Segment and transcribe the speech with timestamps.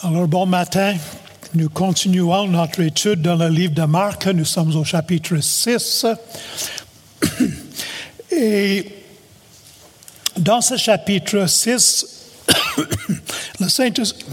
[0.00, 0.96] Alors, bon matin.
[1.54, 4.28] Nous continuons notre étude dans le livre de Marc.
[4.28, 6.06] Nous sommes au chapitre 6.
[8.30, 8.94] Et
[10.36, 12.06] dans ce chapitre 6,
[13.60, 14.24] le Saint-Esprit.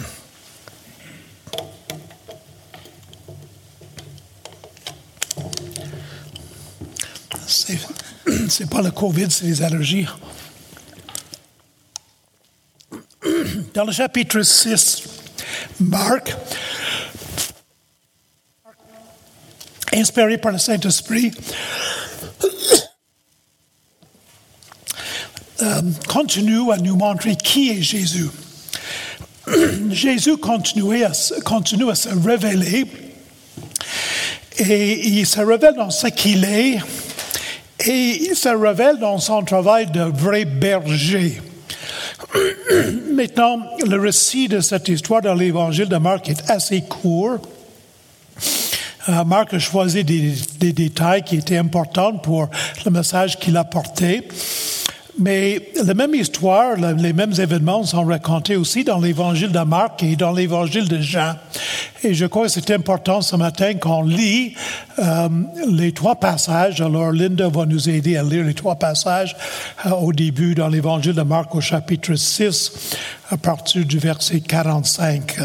[8.50, 10.06] C'est pas le COVID, c'est les allergies.
[13.74, 15.15] Dans le chapitre 6,
[15.80, 16.36] Marc,
[19.94, 21.32] inspiré par le Saint-Esprit,
[25.62, 28.30] euh, continue à nous montrer qui est Jésus.
[29.90, 31.04] Jésus continue
[31.44, 32.86] continue à se révéler
[34.58, 36.80] et il se révèle dans ce qu'il est
[37.80, 41.42] et il se révèle dans son travail de vrai berger.
[43.14, 47.40] Maintenant, le récit de cette histoire dans l'évangile de Marc est assez court.
[49.08, 52.50] Euh, Marc a choisi des, des, détails qui étaient importants pour
[52.84, 54.28] le message qu'il a porté.
[55.18, 60.18] Mais la même histoire, les mêmes événements sont racontés aussi dans l'évangile de Marc et
[60.18, 61.36] dans l'évangile de Jean.
[62.04, 64.56] Et je crois que c'est important ce matin qu'on lit
[65.00, 65.30] euh,
[65.70, 66.82] les trois passages.
[66.82, 69.38] Alors Linda va nous aider à lire les trois passages
[69.86, 72.74] euh, au début dans l'évangile de Marc au chapitre 6
[73.30, 75.38] à partir du verset 45.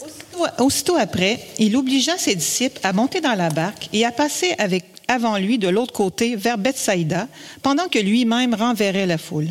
[0.00, 4.52] Aussitôt, aussitôt après, il obligea ses disciples à monter dans la barque et à passer
[4.58, 7.28] avec avant lui de l'autre côté vers Bethsaïda,
[7.62, 9.48] pendant que lui-même renverrait la foule.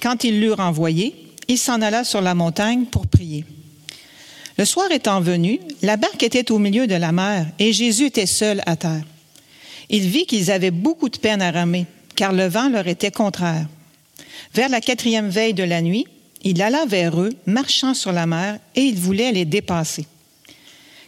[0.00, 1.14] Quand il l'eut renvoyé,
[1.48, 3.44] il s'en alla sur la montagne pour prier.
[4.58, 8.26] Le soir étant venu, la barque était au milieu de la mer et Jésus était
[8.26, 9.04] seul à terre.
[9.88, 13.66] Il vit qu'ils avaient beaucoup de peine à ramer, car le vent leur était contraire.
[14.54, 16.06] Vers la quatrième veille de la nuit,
[16.42, 20.06] il alla vers eux, marchant sur la mer, et il voulait les dépasser.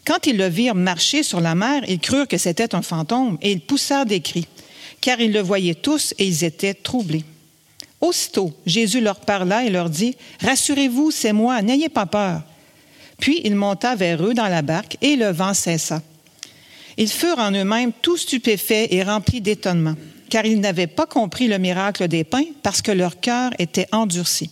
[0.07, 3.53] Quand ils le virent marcher sur la mer, ils crurent que c'était un fantôme et
[3.53, 4.47] ils poussèrent des cris,
[5.01, 7.25] car ils le voyaient tous et ils étaient troublés.
[8.01, 12.43] Aussitôt, Jésus leur parla et leur dit, Rassurez-vous, c'est moi, n'ayez pas peur.
[13.19, 16.03] Puis il monta vers eux dans la barque et le vent cessa.
[16.99, 19.95] Ils furent en eux-mêmes tout stupéfaits et remplis d'étonnement,
[20.29, 24.51] car ils n'avaient pas compris le miracle des pains parce que leur cœur était endurci.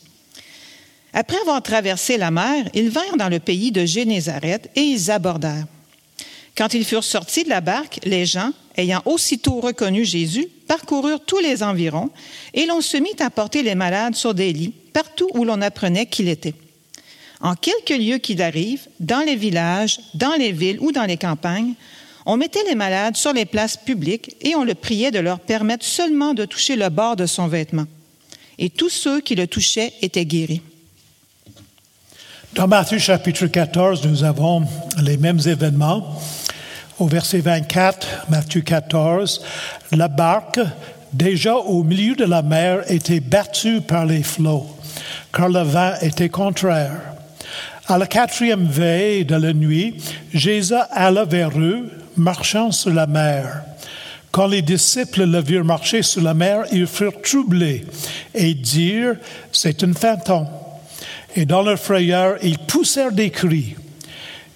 [1.15, 5.67] Après avoir traversé la mer, ils vinrent dans le pays de Génézareth et ils abordèrent.
[6.57, 11.39] Quand ils furent sortis de la barque, les gens, ayant aussitôt reconnu Jésus, parcoururent tous
[11.39, 12.11] les environs
[12.55, 16.07] et l'on se mit à porter les malades sur des lits partout où l'on apprenait
[16.07, 16.55] qu'il était.
[17.41, 21.75] En quelques lieux qu'il arrive, dans les villages, dans les villes ou dans les campagnes,
[22.25, 25.85] on mettait les malades sur les places publiques et on le priait de leur permettre
[25.85, 27.87] seulement de toucher le bord de son vêtement.
[28.59, 30.63] Et tous ceux qui le touchaient étaient guéris.
[32.55, 34.65] Dans Matthieu chapitre 14, nous avons
[35.03, 36.21] les mêmes événements.
[36.99, 39.43] Au verset 24, Matthieu 14,
[39.93, 40.61] la barque,
[41.15, 44.67] déjà au milieu de la mer, était battue par les flots,
[45.33, 46.93] car le vent était contraire.
[47.89, 49.97] À la quatrième veille de la nuit,
[50.35, 53.63] Jésus alla vers eux, marchant sur la mer.
[54.31, 57.87] Quand les disciples le virent marcher sur la mer, ils furent troublés
[58.35, 59.17] et dirent,
[59.53, 60.49] c'est un fantôme.
[61.35, 63.77] Et dans leur frayeur, ils poussèrent des cris.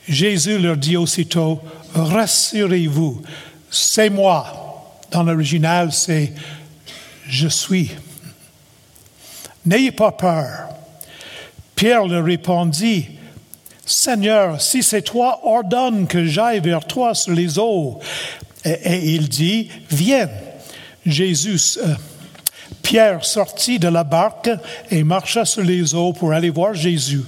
[0.08, 1.60] Jésus leur dit aussitôt,
[1.94, 3.22] Rassurez-vous,
[3.70, 4.92] c'est moi.
[5.10, 6.32] Dans l'original, c'est
[7.26, 7.90] Je suis.
[9.64, 10.68] N'ayez pas peur.
[11.74, 13.06] Pierre leur répondit,
[13.84, 18.00] Seigneur, si c'est toi, ordonne que j'aille vers toi sur les eaux.
[18.64, 20.28] Et, il dit, Viens.
[21.04, 21.78] Jésus,
[22.86, 24.48] Pierre sortit de la barque
[24.92, 27.24] et marcha sur les eaux pour aller voir Jésus.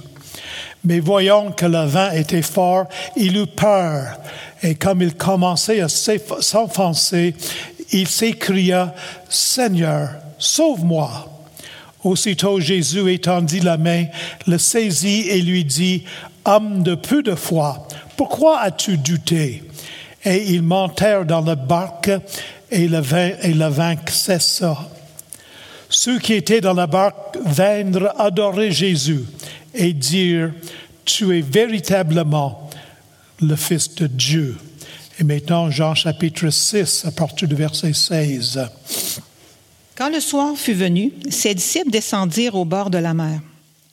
[0.85, 2.85] Mais voyant que le vent était fort,
[3.17, 4.05] il eut peur.
[4.63, 7.35] Et comme il commençait à s'enfoncer,
[7.91, 8.95] il s'écria,
[9.27, 11.27] Seigneur, sauve-moi.
[12.05, 14.05] Aussitôt Jésus étendit la main,
[14.47, 16.05] le saisit et lui dit,
[16.45, 17.85] Homme de peu de foi,
[18.15, 19.63] pourquoi as-tu douté?
[20.23, 22.11] Et ils montèrent dans la barque
[22.71, 24.77] et le vent, et le vent cessa.
[25.89, 29.23] Ceux qui étaient dans la barque vinrent adorer Jésus
[29.73, 30.53] et dire,
[31.03, 32.69] Tu es véritablement
[33.41, 34.55] le Fils de Dieu.
[35.19, 38.69] Et maintenant, Jean chapitre 6, à partir du verset 16.
[39.95, 43.41] Quand le soir fut venu, ses disciples descendirent au bord de la mer.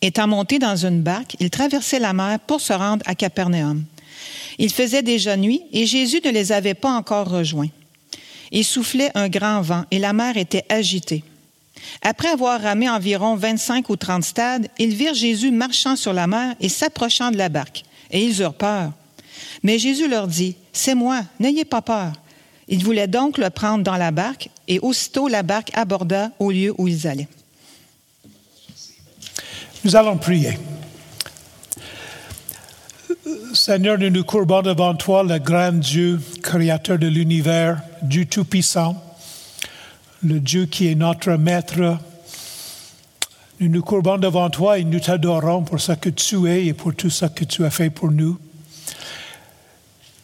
[0.02, 3.82] Étant montés dans une barque, ils traversaient la mer pour se rendre à Capernaum.
[4.58, 7.70] Il faisait déjà nuit et Jésus ne les avait pas encore rejoints.
[8.52, 11.24] Il soufflait un grand vent et la mer était agitée.
[12.02, 16.54] Après avoir ramé environ 25 ou 30 stades, ils virent Jésus marchant sur la mer
[16.60, 18.92] et s'approchant de la barque, et ils eurent peur.
[19.62, 22.12] Mais Jésus leur dit, C'est moi, n'ayez pas peur.
[22.68, 26.74] Ils voulaient donc le prendre dans la barque, et aussitôt la barque aborda au lieu
[26.78, 27.28] où ils allaient.
[29.84, 30.58] Nous allons prier.
[33.54, 39.02] Seigneur, nous nous courbons devant toi, le grand Dieu, créateur de l'univers, Dieu Tout-Puissant,
[40.22, 41.98] le Dieu qui est notre Maître.
[43.60, 46.94] Nous nous courbons devant toi et nous t'adorons pour ce que tu es et pour
[46.94, 48.38] tout ce que tu as fait pour nous.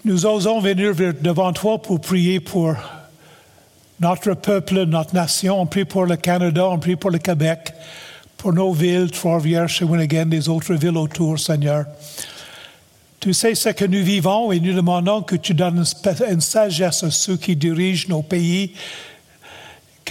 [0.04, 2.74] Nous osons venir devant toi pour prier pour
[4.00, 5.60] notre peuple, notre nation.
[5.60, 7.72] On prie pour le Canada, on prie pour le Québec,
[8.36, 11.84] pour nos villes, Trois-Rivières, Shawinigan, les autres villes autour, Seigneur.
[13.20, 15.84] Tu sais ce que nous vivons et nous demandons que tu donnes
[16.28, 18.74] une sagesse à ceux qui dirigent nos pays,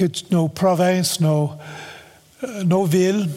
[0.08, 1.52] que nos provinces, nos,
[2.44, 3.30] euh, nos villes,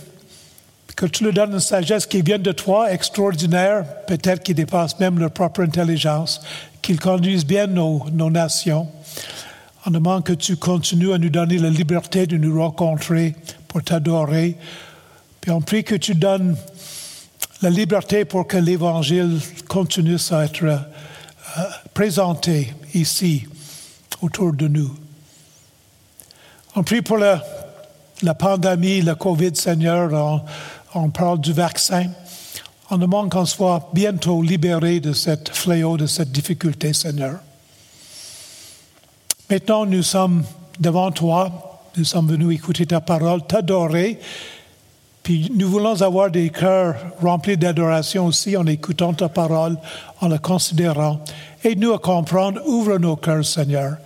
[0.97, 5.19] que tu leur donnes une sagesse qui vient de toi, extraordinaire, peut-être qui dépasse même
[5.19, 6.41] leur propre intelligence,
[6.81, 8.89] qu'ils conduisent bien nos, nations.
[9.87, 13.35] On demande que tu continues à nous donner la liberté de nous rencontrer
[13.69, 14.57] pour t'adorer.
[15.41, 16.57] Puis on prie que tu donnes
[17.61, 20.79] la liberté pour que l'Évangile continue à être euh,
[21.93, 23.47] présenté ici,
[24.23, 25.04] autour de nous.
[26.77, 27.41] On prie pour la,
[28.37, 30.13] pandémie, la COVID, Seigneur.
[30.13, 30.41] On,
[31.01, 32.07] on parle du vaccin.
[32.91, 37.39] On demande qu'on soit bientôt libéré de cette fléau, de cette difficulté, Seigneur.
[39.49, 40.43] Maintenant, nous sommes
[40.81, 41.81] devant toi.
[41.97, 44.19] Nous sommes venus écouter ta parole, t'adorer.
[45.23, 49.79] Puis nous voulons avoir des cœurs remplis d'adoration aussi en écoutant ta parole,
[50.21, 51.21] en la considérant.
[51.63, 53.97] Aide-nous à comprendre, ouvre nos cœurs, Seigneur.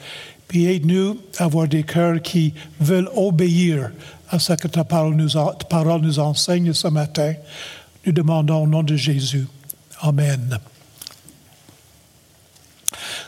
[0.48, 3.90] Puis aide-nous à avoir des cœurs qui veulent obéir
[4.30, 7.34] à ce que ta parole nous, enseigne ce matin.
[8.04, 9.46] Nous demandons au nom de Jésus.
[10.00, 10.58] Amen.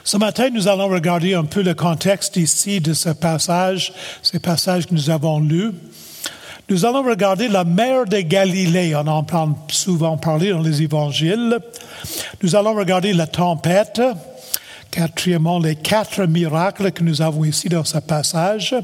[0.02, 3.92] Ce matin, nous allons regarder un peu le contexte ici de ce passage,
[4.22, 5.72] ces passages que nous avons lus.
[6.70, 8.94] Nous allons regarder la mer de Galilée.
[8.94, 11.58] On en parle souvent parlé dans les évangiles.
[12.42, 14.00] Nous allons regarder la tempête.
[14.90, 18.74] Quatrièmement, les quatre miracles que nous avons ici dans ce passage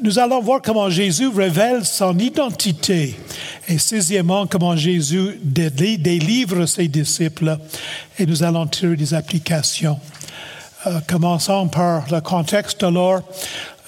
[0.00, 3.18] nous allons voir comment Jésus révèle son identité.
[3.66, 7.58] Et sixièmement, comment Jésus délivre ses disciples.
[8.18, 9.98] Et nous allons tirer des applications.
[10.86, 13.22] Euh, commençons par le contexte alors.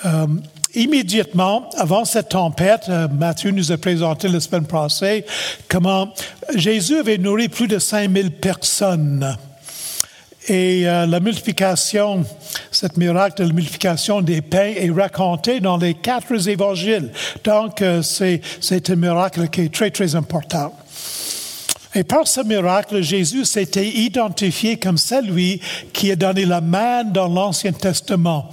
[0.05, 0.27] Euh,
[0.75, 5.25] immédiatement, avant cette tempête, euh, Matthieu nous a présenté la semaine passée
[5.69, 6.13] comment
[6.55, 9.37] Jésus avait nourri plus de 5000 personnes.
[10.49, 12.25] Et euh, la multiplication,
[12.71, 17.11] cette miracle de la multiplication des pains est raconté dans les quatre évangiles.
[17.45, 20.75] Donc, euh, c'est, c'est un miracle qui est très, très important.
[21.95, 25.61] Et par ce miracle, Jésus s'était identifié comme celui
[25.93, 28.49] qui a donné la main dans l'Ancien Testament.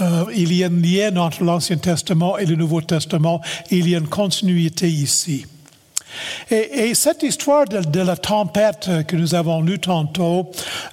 [0.00, 3.40] Euh, il y a un lien entre l'Ancien Testament et le Nouveau Testament.
[3.70, 5.44] Il y a une continuité ici.
[6.50, 10.50] Et, cette histoire de, la tempête que nous avons lue tantôt,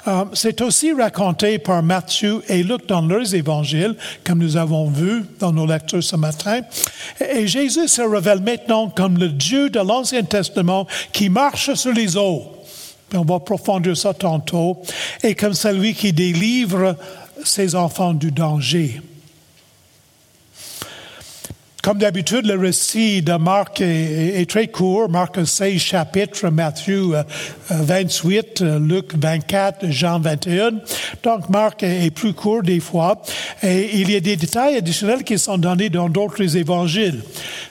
[0.07, 5.23] euh, c'est aussi raconté par Matthieu et Luc dans leurs évangiles, comme nous avons vu
[5.39, 6.61] dans nos lectures ce matin.
[7.19, 12.17] Et, Jésus se révèle maintenant comme le Dieu de l'Ancien Testament qui marche sur les
[12.17, 12.43] eaux.
[13.13, 14.81] on va approfondir ça tantôt.
[15.23, 16.95] Et comme celui qui délivre
[17.43, 19.01] ses enfants du danger.
[21.87, 25.09] Comme d'habitude, le récit de Marc est, très court.
[25.09, 27.13] Marc a 16 chapitres, Matthieu
[27.69, 30.81] 28, euh, euh, Luc 24, Jean 21.
[31.23, 33.21] Donc, Marc est plus court des fois.
[33.63, 37.23] Et il y a des détails additionnels qui sont donnés dans d'autres évangiles.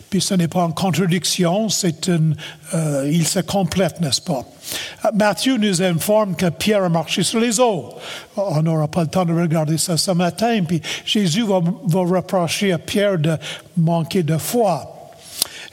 [0.08, 2.36] Puis ce n'est pas en contradiction, c'est une,
[2.72, 4.46] euh, il se complète, n'est-ce pas?
[5.04, 7.94] Euh, Matthieu nous informe que Pierre a marché sur les eaux.
[8.36, 10.62] On n'aura pas le temps de regarder ça ce matin.
[10.66, 13.36] Puis Jésus va, va reprocher à Pierre de
[13.76, 14.92] manquer de foi.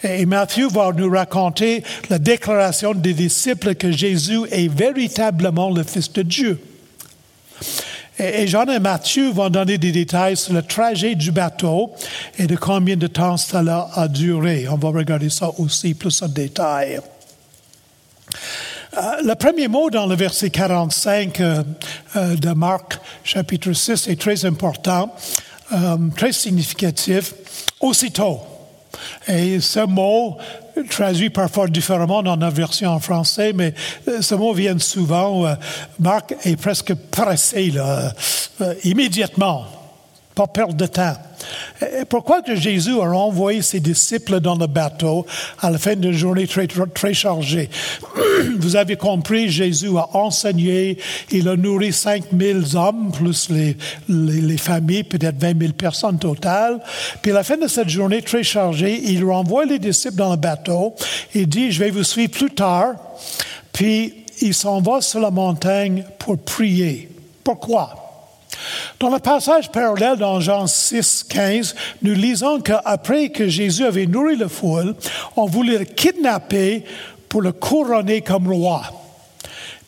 [0.03, 6.11] Et Matthieu va nous raconter la déclaration des disciples que Jésus est véritablement le Fils
[6.11, 6.61] de Dieu.
[8.19, 11.91] Et Jean et Matthieu vont donner des détails sur le trajet du bateau
[12.37, 14.67] et de combien de temps cela a duré.
[14.69, 16.99] On va regarder ça aussi plus en détail.
[18.95, 21.63] Euh, le premier mot dans le verset 45 euh,
[22.15, 25.13] euh, de Marc, chapitre 6, est très important,
[26.15, 27.33] très significatif.
[27.79, 28.39] Aussitôt.
[29.27, 30.37] Et ce mot,
[30.89, 33.73] traduit parfois différemment dans notre version en français, mais
[34.21, 35.55] ce mot vient souvent.
[35.99, 38.13] Marc est presque pressé, là,
[38.83, 39.65] immédiatement.
[40.35, 41.15] Pas perdre de temps.
[42.09, 45.25] Pourquoi que Jésus a envoyé ses disciples dans le bateau
[45.61, 47.69] à la fin d'une journée très, très chargée?
[48.59, 50.97] Vous avez compris, Jésus a enseigné,
[51.31, 56.79] il a nourri 5000 hommes, plus les, les, les familles, peut-être 20 000 personnes totales.
[57.21, 60.37] Puis à la fin de cette journée très chargée, il renvoie les disciples dans le
[60.37, 60.95] bateau
[61.35, 62.93] et dit, je vais vous suivre plus tard.
[63.73, 67.09] Puis il s'en va sur la montagne pour prier.
[67.43, 68.02] Pourquoi?
[68.99, 74.35] Dans le passage parallèle dans Jean 6, 15, nous lisons qu'après que Jésus avait nourri
[74.35, 74.95] la foule,
[75.35, 76.83] on voulait le kidnapper
[77.29, 78.83] pour le couronner comme roi.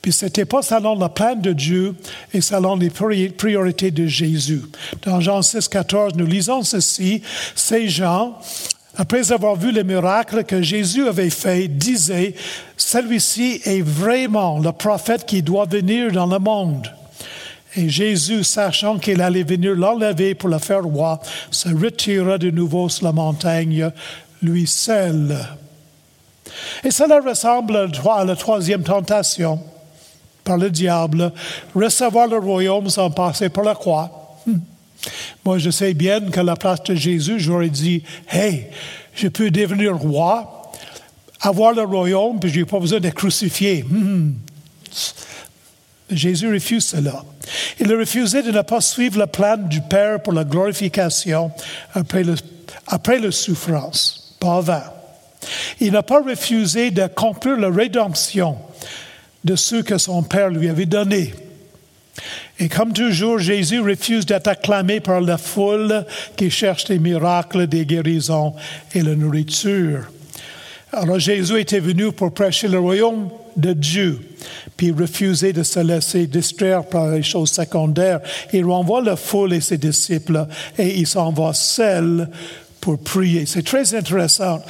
[0.02, 1.96] Puis ce n'était pas selon le plan de Dieu
[2.32, 4.62] et selon les priorités de Jésus.
[5.04, 7.24] Dans Jean 6, 14, nous lisons ceci.
[7.56, 8.38] Ces gens,
[8.98, 12.36] après avoir vu les miracles que Jésus avait faits, disaient,
[12.78, 16.88] celui-ci est vraiment le prophète qui doit venir dans le monde.
[17.76, 21.20] Et Jésus, sachant qu'il allait venir l'enlever pour le faire roi,
[21.52, 23.92] se retira de nouveau sur la montagne,
[24.42, 25.38] lui seul.
[26.84, 29.60] Et cela ressemble à la troisième tentation
[30.44, 31.34] par le diable,
[31.74, 34.38] recevoir le royaume sans passer par la croix.
[34.46, 34.60] Hmm.
[35.44, 38.68] Moi, je sais bien qu'à la place de Jésus, j'aurais dit, Hey,
[39.16, 40.72] je peux devenir roi,
[41.42, 43.84] avoir le royaume, puis je n'ai pas besoin d'être crucifié.
[43.84, 44.34] Hmm.
[46.10, 47.24] Jésus refuse cela.
[47.80, 51.52] Il a refusé de ne pas suivre le plan du Père pour la glorification
[51.94, 52.36] après, le,
[52.88, 54.84] après la souffrance, pas avant.
[55.80, 58.58] Il n'a pas refusé d'accomplir la rédemption
[59.44, 61.34] de ceux que son Père lui avait donnés.
[62.60, 66.06] Et comme toujours, Jésus refuse d'être acclamé par la foule
[66.38, 68.56] qui cherche des miracles, des guérisons
[68.94, 70.10] et la nourriture.
[70.94, 74.20] Alors Jésus était venu pour prêcher le royaume de Dieu,
[74.76, 78.20] puis il refusait de se laisser distraire par les choses secondaires.
[78.54, 80.48] Il renvoie la foule et ses disciples
[80.78, 82.30] et il s'en va seul
[82.86, 83.48] pour prier.
[83.48, 84.62] C'est très intéressant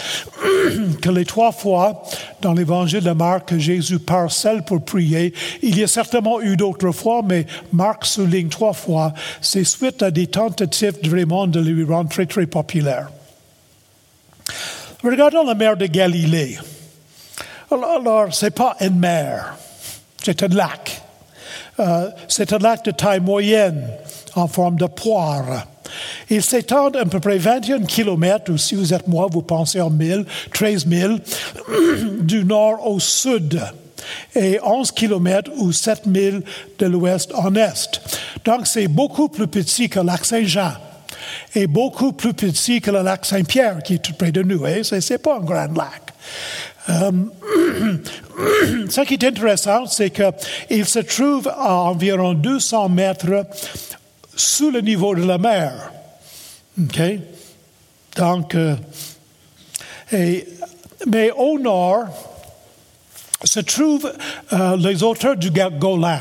[1.02, 2.02] que les trois fois
[2.42, 6.92] dans l'évangile de Marc Jésus part seul pour prier, il y a certainement eu d'autres
[6.92, 12.10] fois, mais Marc souligne trois fois, c'est suite à des tentatives vraiment de lui rendre
[12.10, 13.10] très très populaire.
[15.04, 16.58] Regardons la mer de Galilée.
[17.72, 19.56] Alors, ce n'est pas une mer,
[20.24, 21.02] c'est un lac.
[21.80, 23.90] Euh, c'est un lac de taille moyenne,
[24.36, 25.68] en forme de poire.
[26.30, 29.90] Il s'étend à peu près 21 km, ou si vous êtes moi, vous pensez en
[29.90, 31.14] 1000, 13 000,
[32.22, 33.62] du nord au sud,
[34.36, 36.38] et 11 km ou 7 000
[36.80, 38.02] de l'ouest en est.
[38.44, 40.74] Donc, c'est beaucoup plus petit que le lac Saint-Jean
[41.56, 44.66] est beaucoup plus petit que le lac Saint-Pierre qui est tout près de nous.
[44.66, 44.84] Hein?
[44.84, 46.02] Ce n'est pas un grand lac.
[46.90, 47.12] Euh,
[48.90, 53.46] ce qui est intéressant, c'est qu'il se trouve à environ 200 mètres
[54.36, 55.92] sous le niveau de la mer.
[58.16, 58.76] Donc, euh,
[60.12, 60.48] et,
[61.08, 62.06] mais au nord
[63.44, 64.12] se trouvent
[64.54, 66.20] euh, les auteurs du Golan.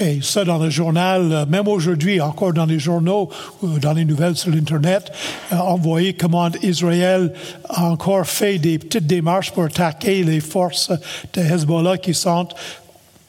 [0.00, 3.30] Et ça, dans le journal, euh, même aujourd'hui, encore dans les journaux,
[3.62, 5.10] dans les nouvelles sur l'Internet,
[5.52, 7.32] euh, on voyait comment Israël
[7.68, 10.92] a encore fait des petites démarches pour attaquer les forces
[11.32, 12.48] de Hezbollah qui sont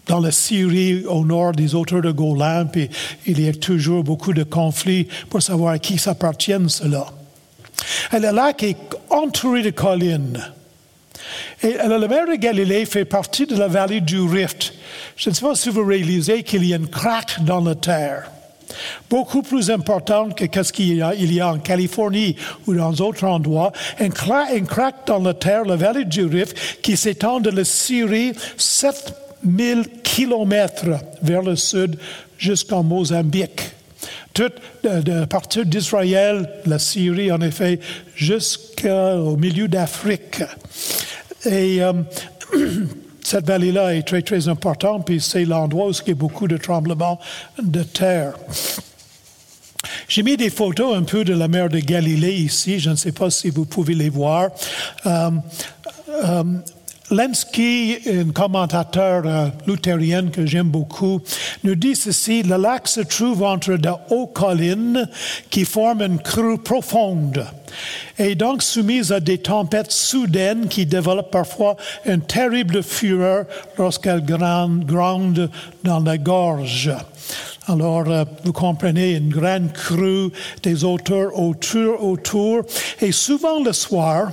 [0.06, 2.90] dans la Syrie, au nord des auteurs de Golan, puis
[3.28, 7.06] il y a toujours beaucoup de conflits pour savoir à qui s'appartiennent cela.
[8.12, 8.78] Et le lac est
[9.10, 10.40] entouré de collines.
[11.64, 14.74] Et la mer de Galilée fait partie de la vallée du Rift.
[15.16, 18.32] Je ne sais pas si vous réalisez qu'il y a une craque dans la terre,
[19.10, 22.36] beaucoup plus importante que ce qu'il y a, en Californie
[22.68, 23.72] ou dans d'autres endroits.
[24.00, 29.88] Une craque, dans la terre, la vallée du Rift, qui s'étend de la Syrie 7000
[30.04, 30.86] kilomètres
[31.22, 31.98] vers le sud
[32.38, 33.72] jusqu'en Mozambique.
[34.34, 34.52] Tout
[34.84, 37.80] de, partir d'Israël, la Syrie en effet,
[38.16, 40.44] jusqu'au milieu d'Afrique.
[41.46, 41.94] Et euh,
[43.24, 46.58] cette vallée-là est très, très importante, puis c'est l'endroit où il y a beaucoup de
[46.58, 47.20] tremblements
[47.62, 48.34] de terre.
[50.08, 53.12] J'ai mis des photos un peu de la mer de Galilée ici, je ne sais
[53.12, 54.50] pas si vous pouvez les voir.
[55.06, 55.32] Euh,
[56.26, 56.44] euh,
[57.12, 61.22] Lenski, un commentateur euh, luthérien que j'aime beaucoup,
[61.64, 65.10] nous dit ceci, le lac se trouve entre de hauts collines
[65.50, 67.46] qui forment une crue profonde
[68.20, 73.46] et donc soumise à des tempêtes soudaines qui développent parfois une terrible fureur
[73.78, 75.50] lorsqu'elles grandent
[75.84, 76.92] dans la gorge.
[77.68, 80.30] Alors, euh, vous comprenez, une grande crue,
[80.64, 82.62] des auteurs autour, autour,
[83.02, 84.32] et souvent le soir,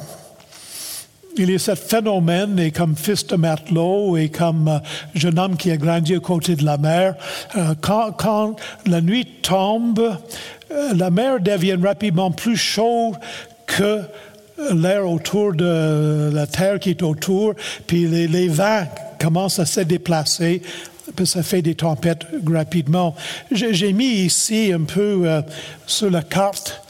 [1.38, 4.78] il y a ce phénomène, et comme fils de matelot et comme euh,
[5.14, 7.14] jeune homme qui a grandi aux côtés de la mer,
[7.57, 10.16] euh, quand, la nuit tombe,
[10.71, 13.16] euh, la mer devient rapidement plus chaude
[13.66, 14.00] que
[14.73, 17.55] l'air autour de la terre qui est autour,
[17.87, 18.87] puis les, vents
[19.21, 20.62] commencent à se déplacer
[21.14, 23.14] puis ça fait des tempêtes rapidement.
[23.52, 25.43] J'ai mis ici un peu
[25.87, 26.83] sur la carte.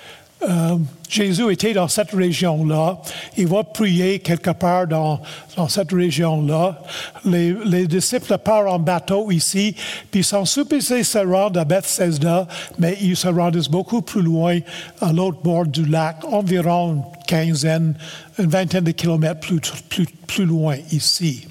[0.49, 0.77] Euh,
[1.09, 2.99] Jésus était dans cette région-là.
[3.37, 5.21] Il va prier quelque part dans,
[5.57, 6.81] dans cette région-là.
[7.25, 9.75] Les, les, disciples partent en bateau ici,
[10.11, 12.47] puis sont supposés se rendre à Bethesda,
[12.79, 14.61] mais ils se rendent beaucoup plus loin,
[15.01, 17.95] à l'autre bord du lac, environ une quinzaine,
[18.39, 21.47] une vingtaine de kilomètres plus, plus, plus loin ici.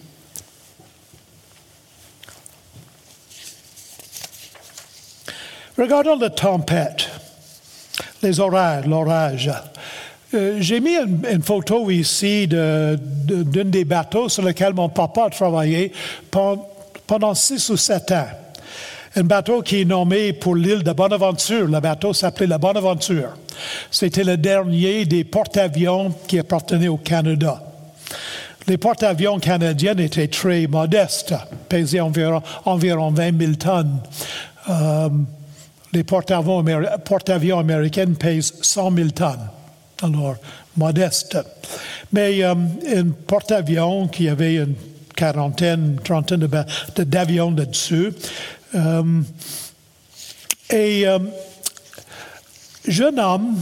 [5.78, 7.10] Regardons la tempête,
[8.26, 9.52] les orages, l'orage.
[10.34, 15.26] Euh, J'ai mis une, photo ici d'un de, de, des bateaux sur lequel mon papa
[15.26, 15.92] a travaillé
[16.32, 16.68] pendant,
[17.08, 18.28] pendant six ou sept ans.
[19.18, 21.68] Un bateau qui est nommé pour l'île de Bonaventure.
[21.68, 23.38] Le bateau s'appelait la Bonaventure.
[23.90, 27.64] C'était le dernier des porte-avions qui appartenaient au Canada.
[28.68, 31.36] Les porte-avions canadiens étaient très modestes,
[31.70, 34.00] pesaient environ, environ 20 000 tonnes.
[34.70, 35.10] Euh,
[35.96, 36.64] les porte-avions
[37.06, 39.50] porte américains pèsent 100 000 tonnes,
[40.02, 40.36] alors
[40.76, 41.38] modeste.
[42.12, 44.76] Mais euh, un porte-avions qui avait une
[45.16, 46.48] quarantaine, trentaine
[46.98, 48.12] d'avions de, dessus.
[48.76, 49.22] Euh,
[50.70, 51.20] et euh,
[52.86, 53.56] jeune homme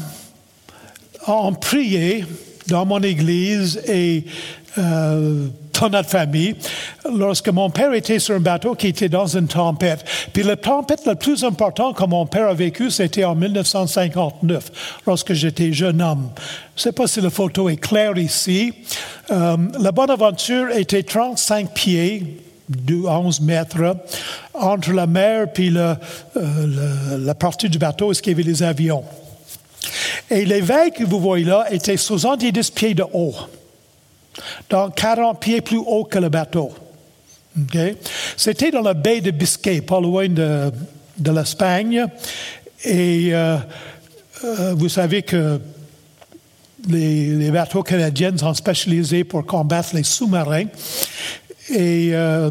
[1.28, 2.26] a prié
[2.68, 4.26] dans mon église et
[4.80, 5.48] euh,
[5.80, 6.56] dans notre famille,
[7.14, 10.04] lorsque mon père était sur un bateau qui était dans une tempête.
[10.32, 14.72] Puis la tempête la plus importante que mon père a vécue, c'était en 1959,
[15.06, 16.30] lorsque j'étais jeune homme.
[16.76, 18.74] Je ne sais pas si la photo est claire ici.
[19.32, 23.98] Euh, la Bonaventure était 35 pieds de 11 mètres
[24.54, 25.96] entre la mer puis euh,
[27.20, 29.04] la partie du bateau où il y avait les avions.
[30.30, 33.36] Et les vagues que vous voyez là étaient 70 pieds de haut
[34.70, 36.72] donc 40 pieds plus haut que le bateau.
[37.62, 37.98] Okay?
[38.36, 40.72] C'était dans la baie de Biscay, pas loin de,
[41.18, 42.06] de l'Espagne.
[42.84, 43.58] Et euh,
[44.44, 45.60] euh, vous savez que
[46.90, 50.66] les, bateaux canadiens sont spécialisés pour combattre les sous-marins.
[51.70, 52.50] Et euh,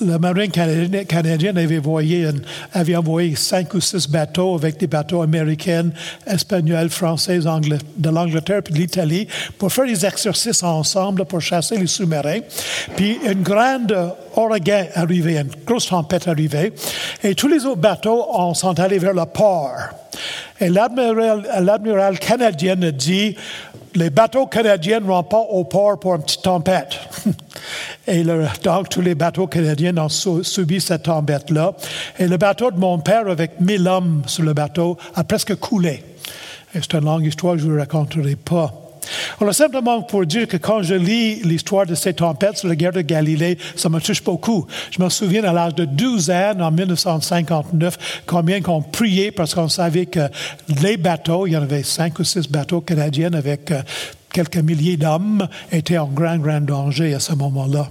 [0.00, 2.34] le marine canadien, canadien avait, voyé un,
[2.72, 5.90] avait envoyé cinq ou six bateaux avec des bateaux américains,
[6.26, 11.76] espagnols, français, anglais, de l'Angleterre et de l'Italie pour faire des exercices ensemble pour chasser
[11.76, 12.40] les sous-marins.
[12.96, 13.96] Puis une grande
[14.36, 16.72] ouragan arrivait, une grosse tempête arrivait,
[17.22, 19.76] et tous les autres bateaux sont allés vers le port.
[20.60, 23.34] Et l'admiral canadien a dit,
[23.94, 26.98] les bateaux canadiens ne vont pas au port pour une petite tempête.
[28.06, 31.74] Et donc, tous les bateaux canadiens ont subi cette tempête-là.
[32.18, 36.02] Et le bateau de mon père, avec mille hommes sur le bateau, a presque coulé.
[36.72, 38.89] C'est une longue histoire je ne vous raconterai pas.
[39.40, 42.92] Alors, simplement pour dire que quand je lis l'histoire de ces tempêtes sur la guerre
[42.92, 44.66] de Galilée, ça me touche beaucoup.
[44.90, 49.68] Je me souviens à l'âge de 12 ans, en 1959, combien qu'on priait parce qu'on
[49.68, 50.28] savait que
[50.82, 53.82] les bateaux, il y en avait cinq ou six bateaux canadiens avec euh,
[54.32, 57.88] quelques milliers d'hommes, étaient en grand, grand danger à ce moment-là.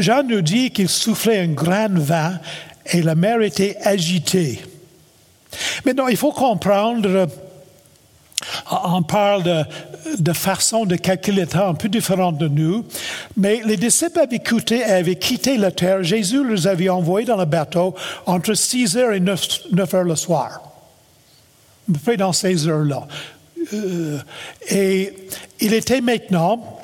[0.00, 2.32] Jean nous dit qu'il soufflait un grand vent
[2.90, 4.60] et la mer était agitée.
[5.84, 7.28] Maintenant, il faut comprendre
[8.70, 9.66] on parle
[10.18, 12.84] de, façon de calculer le temps un peu différente de nous,
[13.36, 16.02] mais les disciples avaient quitté, la terre.
[16.02, 17.94] Jésus les avait envoyés dans le bateau
[18.26, 20.62] entre 6 heures et 9, 9 heures le soir,
[22.04, 23.06] peu dans ces heures-là.
[23.72, 24.18] Euh,
[24.68, 25.14] et
[25.60, 26.80] il était maintenant,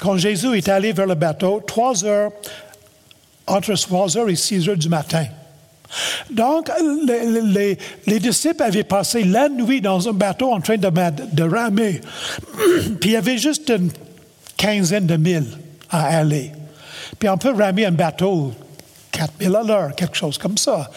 [0.00, 2.32] quand Jésus est allé vers le bateau, 3 heures,
[3.46, 5.26] entre 3 heures et 6 heures du matin.
[6.30, 6.70] Donc,
[7.06, 12.00] les, les, les, disciples avaient passé la nuit dans un bateau en train de, ramer.
[13.00, 13.90] Puis il y avait juste une
[14.56, 15.58] quinzaine de milles
[15.90, 16.52] à aller.
[17.18, 18.52] Puis on peut ramer un bateau
[19.12, 20.90] 4000 à l'heure, quelque chose comme ça.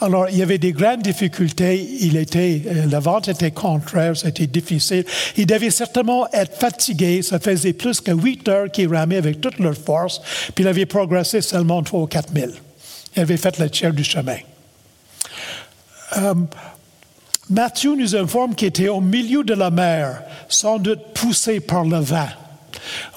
[0.00, 1.88] Alors, il y avait des grandes difficultés.
[2.00, 5.04] Il était, euh, le vent était contraire, c'était difficile.
[5.36, 7.22] Il devait certainement être fatigué.
[7.22, 10.20] Ça faisait plus que huit heures qu'il ramait avec toute leur force.
[10.56, 12.54] Puis il avait progressé seulement trois ou quatre milles.
[13.16, 14.38] Il avait fait le tiers du chemin.
[16.16, 16.34] Euh,
[17.50, 21.98] Matthieu nous informe qu'il était au milieu de la mer, sans doute poussé par le
[21.98, 22.28] vent.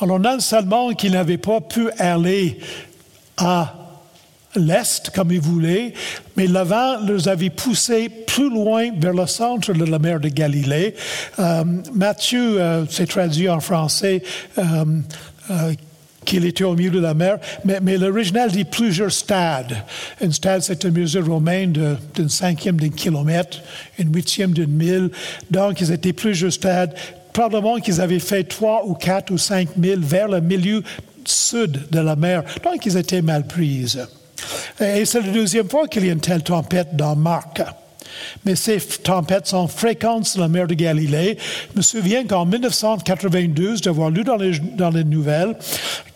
[0.01, 2.59] Alors, non seulement qu'il n'avait pas pu aller
[3.37, 3.73] à
[4.55, 5.93] l'est comme il voulait,
[6.35, 10.29] mais le vent les avait poussés plus loin vers le centre de la mer de
[10.29, 10.95] Galilée.
[11.39, 14.23] Euh, Matthieu euh, s'est traduit en français
[14.57, 14.85] euh,
[16.25, 19.77] qu'il était au milieu de la mer, mais, mais l'original dit plusieurs stades.
[20.21, 23.61] Un stade, c'est une mesure romaine d'un cinquième d'un kilomètre,
[23.97, 25.09] une huitième d'une mille.
[25.49, 26.93] Donc, ils étaient plusieurs stades.
[27.31, 30.83] Probablement qu'ils avaient fait trois ou quatre ou cinq milles vers le milieu
[31.25, 32.43] sud de la mer.
[32.63, 34.05] Donc, ils étaient mal prises.
[34.79, 37.61] Et c'est la deuxième fois qu'il y a une telle tempête dans Marc.
[38.45, 41.37] Mais ces tempêtes sont fréquentes sur la mer de Galilée.
[41.71, 45.55] Je me souviens qu'en 1992, d'avoir lu dans les, nouvelles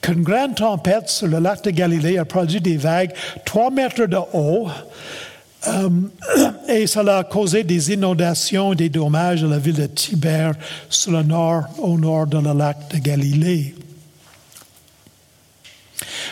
[0.01, 3.12] qu'une grande tempête sur le lac de Galilée a produit des vagues
[3.45, 4.69] 3 mètres de haut.
[5.67, 5.89] Euh,
[6.69, 10.53] et cela a causé des inondations et des dommages à la ville de Tibère,
[10.89, 13.75] sur le nord, au nord de le lac de Galilée.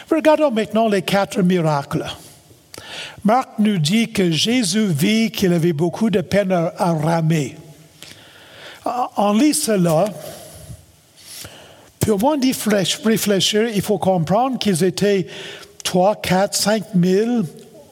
[0.10, 2.06] Regardons maintenant les quatre miracles.
[3.24, 7.58] Marc nous dit que Jésus vit qu'il avait beaucoup de peine à, ramer.
[8.86, 10.06] En lit cela,
[12.38, 12.56] d'y
[13.04, 15.28] réfléchir, il faut comprendre qu'ils étaient
[15.84, 17.42] 3, 4, 5 000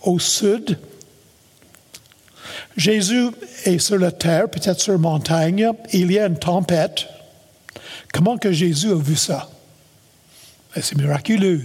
[0.03, 0.77] au sud.
[2.77, 3.29] Jésus
[3.65, 5.69] est sur la terre, peut-être sur la montagne.
[5.91, 7.07] Il y a une tempête.
[8.13, 9.49] Comment que Jésus a vu ça?
[10.73, 11.63] Ben, c'est miraculeux.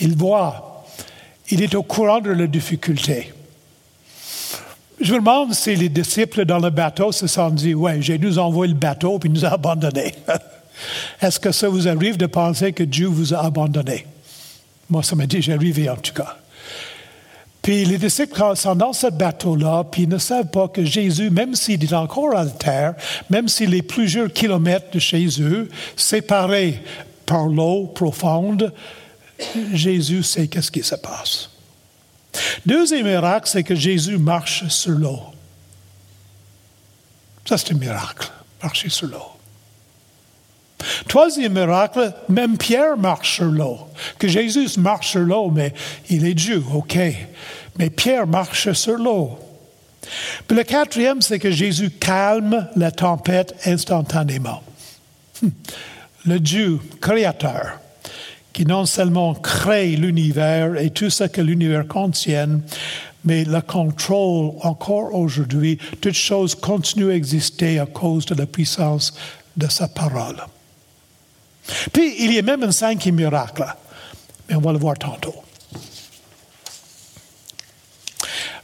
[0.00, 0.69] Il voit.
[1.50, 3.32] Il est au courant de la difficulté.
[5.00, 8.38] Je me demande si les disciples dans le bateau se sont dit, ouais, j'ai nous
[8.38, 10.14] envoyé le bateau puis nous a abandonnés.
[11.22, 14.06] Est-ce que ça vous arrive de penser que Dieu vous a abandonné?
[14.88, 16.36] Moi, ça m'a déjà arrivé en tout cas.
[17.62, 21.54] Puis les disciples sont dans ce bateau-là, puis ils ne savent pas que Jésus, même
[21.54, 22.94] s'il est encore à la terre,
[23.28, 26.82] même s'il est plusieurs kilomètres de chez eux, séparé
[27.26, 28.72] par l'eau profonde,
[29.72, 31.50] Jésus sait qu'est-ce qui se passe.
[32.64, 35.20] Deuxième miracle, c'est que Jésus marche sur l'eau.
[37.44, 38.30] Ça, c'est un miracle,
[38.62, 39.26] marcher sur l'eau.
[41.08, 43.78] Troisième miracle, même Pierre marche sur l'eau.
[44.18, 45.74] Que Jésus marche sur l'eau, mais
[46.08, 46.98] il est Dieu, OK.
[47.78, 49.38] Mais Pierre marche sur l'eau.
[50.46, 54.62] Puis le quatrième, c'est que Jésus calme la tempête instantanément.
[55.42, 55.52] Hum.
[56.26, 57.80] Le Dieu créateur,
[58.52, 62.60] qui non seulement crée l'univers et tout ce que l'univers contient,
[63.24, 69.14] mais le contrôle encore aujourd'hui, toute chose continue à exister à cause de la puissance
[69.56, 70.42] de sa parole.
[71.92, 73.64] Puis, il y a même un cinquième miracle,
[74.48, 75.34] mais on va le voir tantôt.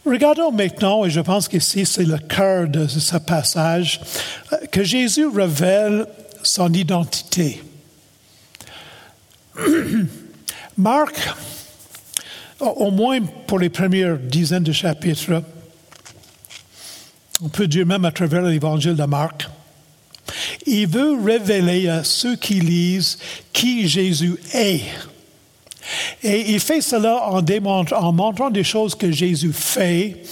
[0.05, 4.01] Regardons maintenant, et je pense qu'ici c'est le cœur de ce passage,
[4.71, 6.07] que Jésus révèle
[6.43, 7.61] son identité.
[10.79, 11.29] Marc,
[12.61, 15.43] au moins pour les premières dizaines de chapitres,
[17.43, 19.49] on peut dire même à travers l'évangile de Marc,
[20.67, 23.19] il veut révéler à ceux qui lisent
[23.53, 24.83] qui Jésus est.
[26.23, 30.23] Et il fait cela en, montrant des choses que Jésus fait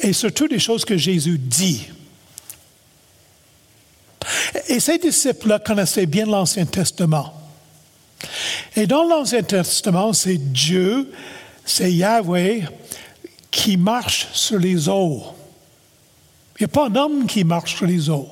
[0.00, 1.88] et surtout des choses que Jésus dit.
[4.68, 7.34] Et ces disciples-là connaissaient bien l'Ancien Testament.
[8.76, 11.10] Et dans l'Ancien Testament, c'est Dieu,
[11.64, 12.64] c'est Yahweh
[13.50, 15.22] qui marche sur les eaux.
[16.58, 18.28] Il n'y a pas un homme qui marche sur les eaux.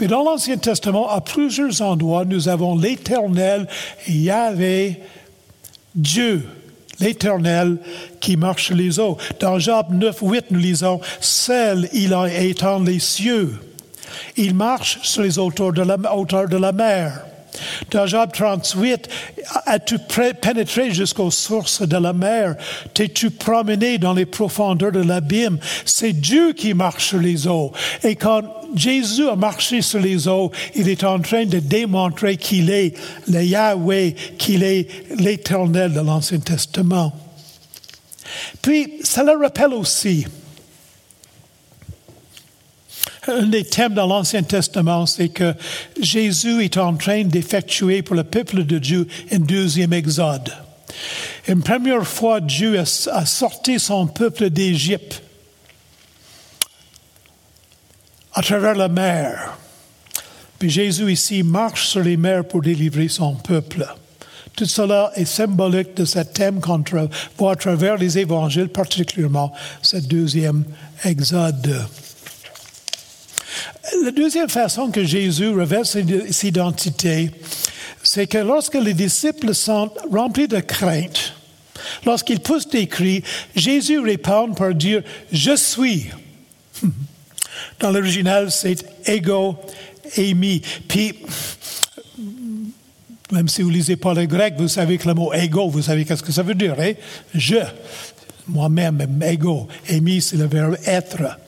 [0.00, 3.66] Mais dans l'Ancien Testament, à plusieurs endroits, nous avons l'Éternel,
[4.08, 5.00] Yahweh,
[5.94, 6.46] Dieu,
[7.00, 7.78] l'Éternel
[8.20, 9.18] qui marche sur les eaux.
[9.40, 13.58] Dans Job 9, 8, nous lisons, Seul il étend les cieux.
[14.36, 15.72] Il marche sur les hauteurs
[16.16, 17.24] hauteurs de la mer.
[17.90, 19.08] Dans Job 38,
[19.66, 19.98] as-tu
[20.40, 22.56] pénétré jusqu'aux sources de la mer?
[22.94, 25.58] T'es-tu promené dans les profondeurs de l'abîme?
[25.84, 27.72] C'est Dieu qui marche sur les eaux.
[28.02, 28.42] Et quand
[28.74, 32.96] Jésus a marché sur les eaux, il est en train de démontrer qu'il est
[33.28, 37.12] le Yahweh, qu'il est l'éternel de l'Ancien Testament.
[38.62, 40.26] Puis, ça le rappelle aussi
[43.28, 45.54] un des thèmes dans l'Ancien Testament, c'est que
[46.00, 50.52] Jésus est en train d'effectuer pour le peuple de Dieu un deuxième exode.
[51.48, 55.22] Une première fois, Dieu a, sorti son peuple d'Égypte
[58.32, 59.56] à travers la mer.
[60.58, 63.86] Puis Jésus ici marche sur les mers pour délivrer son peuple.
[64.54, 66.84] Tout cela est symbolique de ce thème qu'on
[67.38, 70.64] voit à travers les évangiles, particulièrement ce deuxième
[71.04, 71.86] exode.
[74.04, 76.00] La deuxième façon que Jésus révèle son
[76.42, 77.30] identité,
[78.02, 81.34] c'est que lorsque les disciples sont remplis de crainte,
[82.04, 83.22] lorsqu'il pousse des cris,
[83.54, 86.06] Jésus répond par dire Je suis.
[87.80, 89.56] Dans l'original, c'est ego
[90.16, 90.62] emi.
[90.88, 91.14] Puis,
[93.32, 96.04] même si vous lisez pas le grec, vous savez que le mot ego, vous savez
[96.04, 96.92] qu'est-ce que ça veut dire, hein?
[97.34, 97.56] Je,
[98.48, 99.68] moi-même, ego.
[99.88, 101.38] Emi, c'est le verbe être.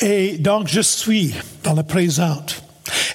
[0.00, 1.34] Et donc, je suis
[1.64, 2.44] dans le présent.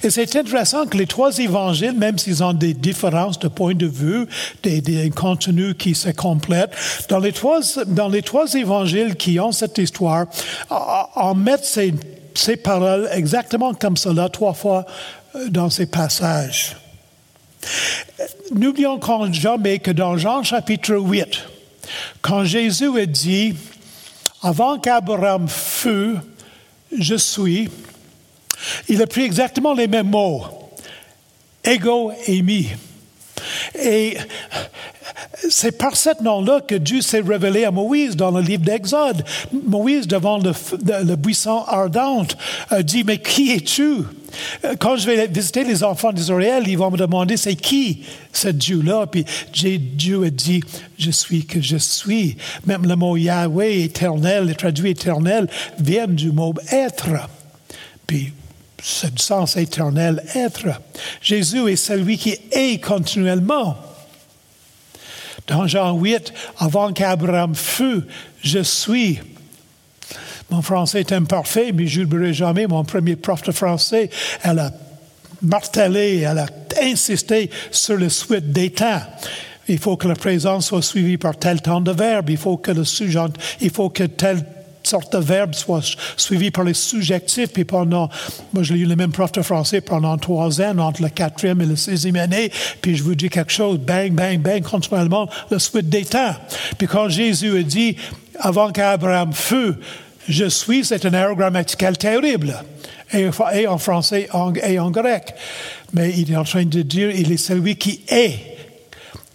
[0.04, 3.88] Et c'est intéressant que les trois évangiles, même s'ils ont des différences de point de
[3.88, 4.28] vue,
[4.62, 6.74] des, contenus qui se complètent,
[7.10, 10.26] dans les trois, dans les trois évangiles qui ont cette histoire,
[10.70, 11.94] en mettent ces,
[12.36, 14.86] ces paroles exactement comme cela trois fois
[15.36, 16.76] euh, dans ces passages.
[18.54, 19.00] N'oublions
[19.32, 21.46] jamais que dans Jean chapitre 8,
[22.22, 23.56] quand Jésus a dit,
[24.42, 26.16] avant qu'Abraham fût,
[26.98, 27.70] je suis,
[28.88, 30.44] il a pris exactement les mêmes mots,
[31.64, 32.68] ego et mi.
[33.80, 34.18] Et
[35.50, 39.24] c'est par ce nom-là que Dieu s'est révélé à Moïse dans le livre d'Exode.
[39.52, 42.26] Moïse, devant le, buisson ardent,
[42.82, 44.04] dit, mais qui es-tu?
[44.80, 49.08] Quand je vais visiter les enfants d'Israël, ils vont me demander, c'est qui ce Dieu-là?
[49.08, 50.62] Puis Dieu a dit,
[50.98, 52.38] je suis que je suis.
[52.66, 55.48] Même le mot Yahweh, éternel, le traduit éternel,
[55.80, 57.30] vient du mot être.
[58.08, 58.34] Puis
[58.82, 60.82] ce sens éternel, être.
[61.22, 63.78] Jésus est celui qui est continuellement.
[65.48, 68.02] Dans Jean 8, avant qu'Abraham fût,
[68.42, 69.20] je suis.
[70.54, 74.12] Mon français est imparfait, mais je n'oublierai jamais mon premier prof de français.
[74.44, 74.72] Elle a
[75.42, 76.46] martelé, elle a
[76.80, 79.02] insisté sur le suite des temps.
[79.68, 82.30] Il faut que la présence soit suivie par tel temps de verbe.
[82.30, 83.20] Il faut que le sujet,
[83.62, 84.46] il faut que tel
[84.84, 87.52] sorte de verbe soit suivi par les subjectifs.
[87.52, 88.10] Puis pendant,
[88.54, 91.66] moi, j'ai eu le même prof de français pendant trois ans, entre la quatrième et
[91.66, 92.52] la sixième année.
[92.80, 96.36] Puis je vous dis quelque chose, bang, bang, bang, continuellement, le suite des temps.
[96.78, 97.98] Puis quand Jésus a dit,
[98.40, 99.74] avant qu'Abraham fût,
[100.28, 102.56] je suis, c'est une erreur grammaticale terrible.
[103.14, 104.28] Et, en français
[104.64, 105.36] et en grec.
[105.94, 108.54] Mais il est en train de dire, il est celui qui est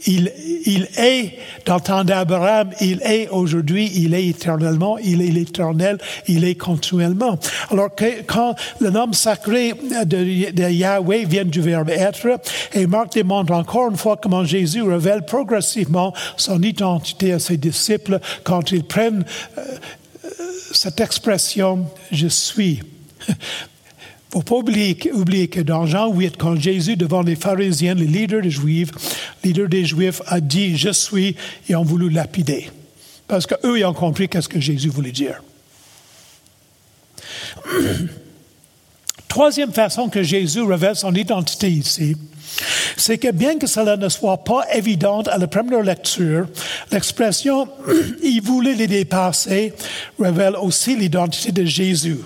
[0.06, 5.98] il, est dans le temps d'Abraham, il est aujourd'hui, il est éternellement, il est l'éternel,
[6.28, 7.38] il est continuellement.
[7.70, 12.40] Alors que, quand le nom sacré de, de, Yahweh vient du verbe être,
[12.74, 18.20] et Marc démontre encore une fois comment Jésus révèle progressivement son identité à ses disciples
[18.44, 19.24] quand ils prennent
[19.58, 19.62] euh,
[20.72, 22.80] cette expression je suis
[24.30, 28.06] il ne faut pas oublier, que dans Jean 8, quand Jésus, devant les pharisiens, les
[28.06, 28.90] leaders des Juifs,
[29.42, 31.34] leader des Juifs, a dit Je suis,
[31.66, 32.68] ils ont voulu lapider.
[33.26, 35.42] Parce qu'eux, ils ont compris qu'est-ce que Jésus voulait dire.
[39.38, 42.16] Troisième façon que Jésus révèle son identité ici,
[42.96, 46.48] c'est que bien que cela ne soit pas évident à la première lecture,
[46.90, 47.68] l'expression
[48.24, 49.74] il voulait les dépasser
[50.18, 52.18] révèle aussi l'identité de Jésus.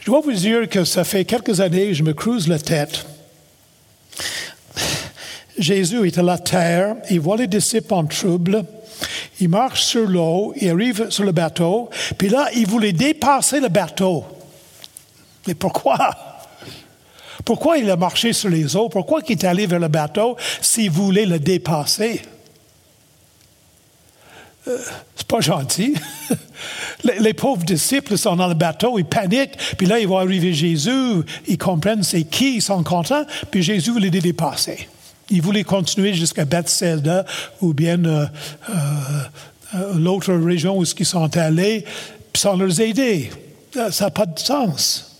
[0.00, 3.06] Je dois vous dire que ça fait quelques années je me creuse la tête.
[5.56, 8.66] Jésus est à la terre, il voit les disciples en trouble,
[9.40, 13.68] il marche sur l'eau, il arrive sur le bateau, puis là, il voulait dépasser le
[13.70, 14.26] bateau.
[15.46, 16.10] Mais pourquoi?
[17.44, 18.88] Pourquoi il a marché sur les eaux?
[18.88, 22.22] Pourquoi il est allé vers le bateau s'il voulait le dépasser?
[24.66, 24.78] Euh,
[25.14, 25.94] c'est pas gentil.
[27.20, 31.22] Les, pauvres disciples sont dans le bateau, ils paniquent, puis là, ils vont arriver Jésus,
[31.46, 34.88] ils comprennent c'est qui, ils sont contents, puis Jésus voulait les dépasser.
[35.28, 37.26] Il voulait continuer jusqu'à Bethsaida
[37.60, 38.26] ou bien euh,
[38.70, 41.84] euh, l'autre région où ils sont allés,
[42.34, 43.30] sans leur aider.
[43.90, 45.13] Ça n'a pas de sens.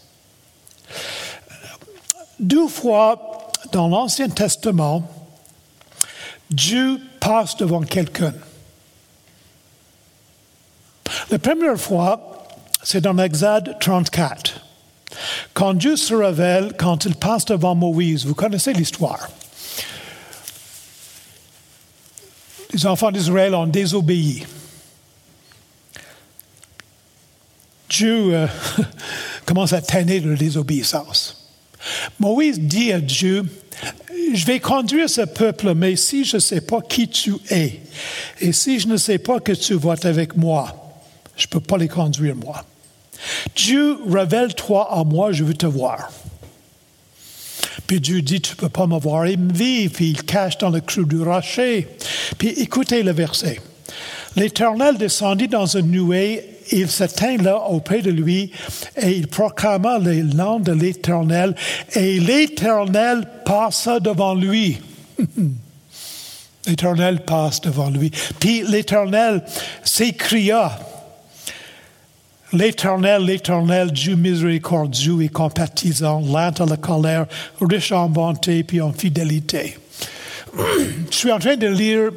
[2.41, 5.09] Deux fois dans l'Ancien Testament,
[6.51, 8.35] Dieu passe devant quelqu'un.
[11.31, 12.47] La première fois,
[12.83, 14.61] c'est dans l'Exode 34.
[15.53, 19.29] Quand Dieu se révèle, quand il passe devant Moïse, vous connaissez l'histoire.
[22.73, 24.45] Les enfants d'Israël ont désobéi.
[27.89, 28.47] Dieu euh,
[29.47, 31.44] commence à tanner de désobéissance.
[32.19, 33.45] Moïse dit à Dieu,
[34.33, 37.81] je vais conduire ce peuple, mais si je ne sais pas qui tu es,
[38.41, 40.95] et si je ne sais pas que tu vas avec moi,
[41.37, 42.65] je ne peux pas les conduire, moi.
[43.57, 46.11] Dieu, révèle-toi à moi, je veux te voir.
[47.87, 49.27] Puis Dieu dit, tu ne peux pas me voir.
[49.27, 51.89] Il me vit, puis il cache dans le creux du rocher.
[52.39, 53.61] Puis écoutez le verset.
[54.37, 58.51] L'Éternel descendit dans une nuée, il se là auprès de lui,
[58.97, 61.55] et il proclama le nom de l'Éternel,
[61.95, 64.79] et l'Éternel passa devant lui.
[66.67, 68.11] L'Éternel passe devant lui.
[68.41, 69.45] Puis l'Éternel
[69.83, 70.79] s'écria.
[72.55, 77.27] L'Éternel, l'Éternel, Dieu miséricordieux et compatissant, lent à la colère,
[77.61, 79.77] riche en bonté puis en fidélité.
[81.11, 82.11] Je suis en train de lire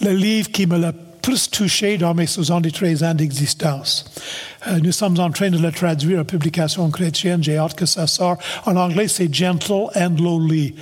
[0.00, 0.92] le livre qui me l'a
[1.28, 4.06] plus touché dans mes 73 ans d'existence.
[4.66, 7.44] Euh, nous sommes en train de le traduire en publication chrétienne.
[7.44, 8.40] J'ai hâte que ça sorte.
[8.64, 10.74] En anglais, c'est Gentle and Lowly,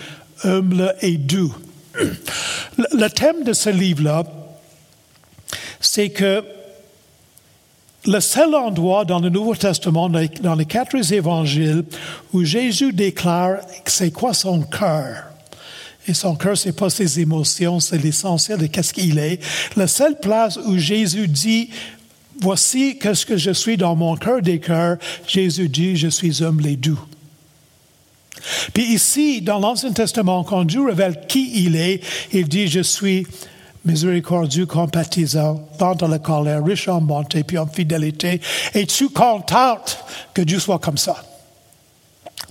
[0.44, 1.52] humble et doux.
[1.98, 4.22] Le thème de ce livre-là,
[5.80, 6.44] c'est que
[8.04, 11.82] le seul endroit dans le Nouveau Testament, dans les quatre évangiles,
[12.32, 13.56] où Jésus déclare
[13.86, 15.24] c'est quoi son cœur?
[16.08, 19.40] Et son cœur, c'est pas ses émotions, c'est l'essentiel de qu'est-ce qu'il est.
[19.76, 21.70] La seule place où Jésus dit,
[22.40, 26.66] voici qu'est-ce que je suis dans mon cœur des cœurs, Jésus dit, je suis humble
[26.66, 27.00] et doux.
[28.72, 32.00] Puis ici, dans l'Ancien Testament, quand Dieu révèle qui il est,
[32.32, 33.26] il dit, je suis
[33.84, 38.40] miséricordieux, compatissant, à la colère, riche en bonté, puis en fidélité.
[38.74, 39.98] Et tu contentes
[40.34, 41.16] que Dieu soit comme ça?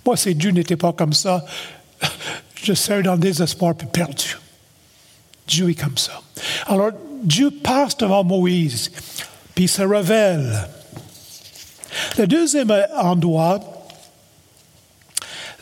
[0.06, 1.46] Moi, si Dieu n'était pas comme ça,
[2.66, 4.38] je serais dans le désespoir puis perdu.
[5.48, 6.22] Dieu est comme ça.
[6.68, 6.92] Alors,
[7.24, 8.92] Dieu passe devant Moïse,
[9.54, 10.68] puis il se révèle.
[12.18, 13.60] Le deuxième endroit,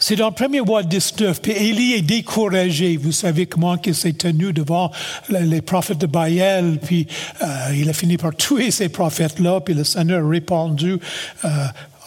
[0.05, 2.97] c'est dans le premier mois 19, puis Élie est découragé.
[2.97, 4.91] Vous savez comment il s'est tenu devant
[5.29, 7.07] les prophètes de Baal, puis
[7.41, 10.99] euh, il a fini par tuer ces prophètes-là, puis le Seigneur a répondu
[11.45, 11.47] euh,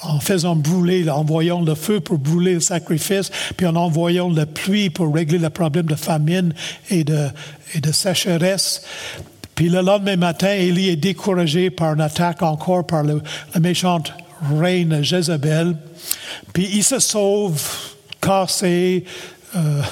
[0.08, 4.46] en faisant brûler, en envoyant le feu pour brûler le sacrifice, puis en envoyant la
[4.46, 6.54] pluie pour régler le problème de famine
[6.90, 7.28] et de,
[7.92, 8.82] sécheresse.
[9.54, 13.22] Puis le lendemain matin, Élie est découragé par une attaque encore par le,
[13.54, 14.12] la méchante
[14.52, 15.76] reine Jézabel.
[16.52, 17.62] Puis il se sauve,
[18.20, 19.04] cassé,
[19.56, 19.82] euh,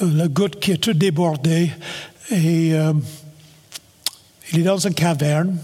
[0.00, 1.70] la goutte qui est tout débordée,
[2.30, 2.92] et euh,
[4.52, 5.56] il est dans une caverne.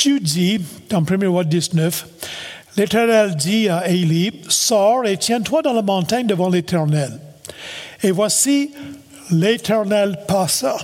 [0.00, 0.58] Tu dis,
[0.88, 2.06] dans 1 roi 19,
[2.78, 7.20] l'Éternel dit à Élie, sors et tiens-toi dans la montagne devant l'Éternel.
[8.02, 8.70] Et voici,
[9.30, 10.78] l'Éternel passa.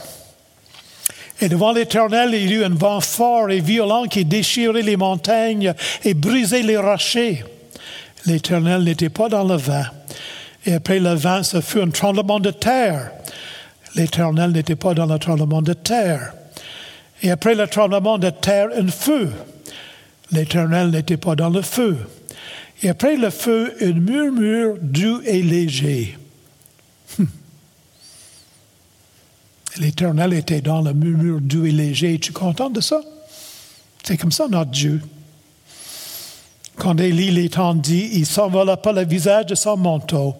[1.40, 5.72] Et devant l'Éternel, il y eut un vent fort et violent qui déchirait les montagnes
[6.05, 7.42] et brisait les rochers.
[8.26, 9.87] L'Éternel n'était pas dans le vent.
[10.66, 13.12] Et après le vent, ce fut un tremblement de terre.
[13.94, 16.35] L'Éternel n'était pas dans le tremblement de terre.
[17.22, 19.31] Et après le tremblement de terre, un feu.
[20.33, 21.96] L'Éternel n'était pas dans le feu.
[22.83, 26.18] Et après le feu, un murmure doux et léger.
[29.79, 32.14] L'Éternel était dans le murmure doux et léger.
[32.14, 33.00] Es-tu content de ça?
[34.02, 35.00] C'est comme ça notre Dieu.
[36.76, 40.37] Quand Élie l'étendit, il s'envola pas le visage de son manteau.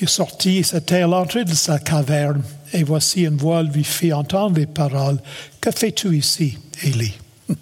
[0.00, 4.58] Il sortit, c'était à l'entrée de sa caverne, et voici une voix lui fit entendre
[4.58, 5.18] les paroles.
[5.60, 7.14] Que fais-tu ici, Élie?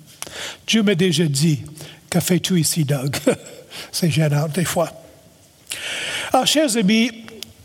[0.67, 1.63] Dieu m'a déjà dit,
[2.11, 3.17] que fais-tu ici, Doug?
[3.93, 4.91] C'est gênant des fois.
[6.33, 7.11] Alors, chers amis,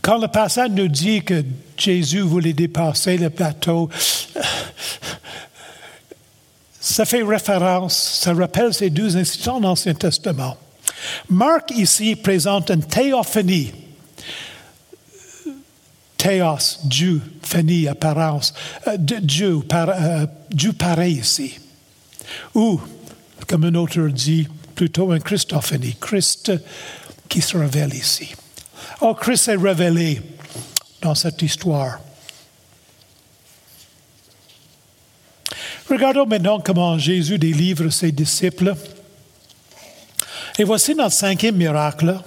[0.01, 1.43] quand le passage nous dit que
[1.77, 3.89] Jésus voulait dépasser le bateau,
[6.79, 10.57] ça fait référence, ça rappelle ces deux incidents dans l'Ancien Testament.
[11.29, 13.71] Marc ici présente une théophanie.
[16.19, 18.53] Théos, Dieu, phénie, apparence,
[18.87, 21.57] euh, Dieu, par, euh, Dieu pareil ici.
[22.53, 22.79] Ou,
[23.47, 26.51] comme un autre dit, plutôt un Christophanie, Christ
[27.29, 28.35] qui se révèle ici.
[28.99, 30.21] Oh, Christ est révélé
[31.01, 31.99] dans cette histoire.
[35.89, 38.75] Regardons maintenant comment Jésus délivre ses disciples.
[40.57, 42.19] Et voici notre cinquième miracle.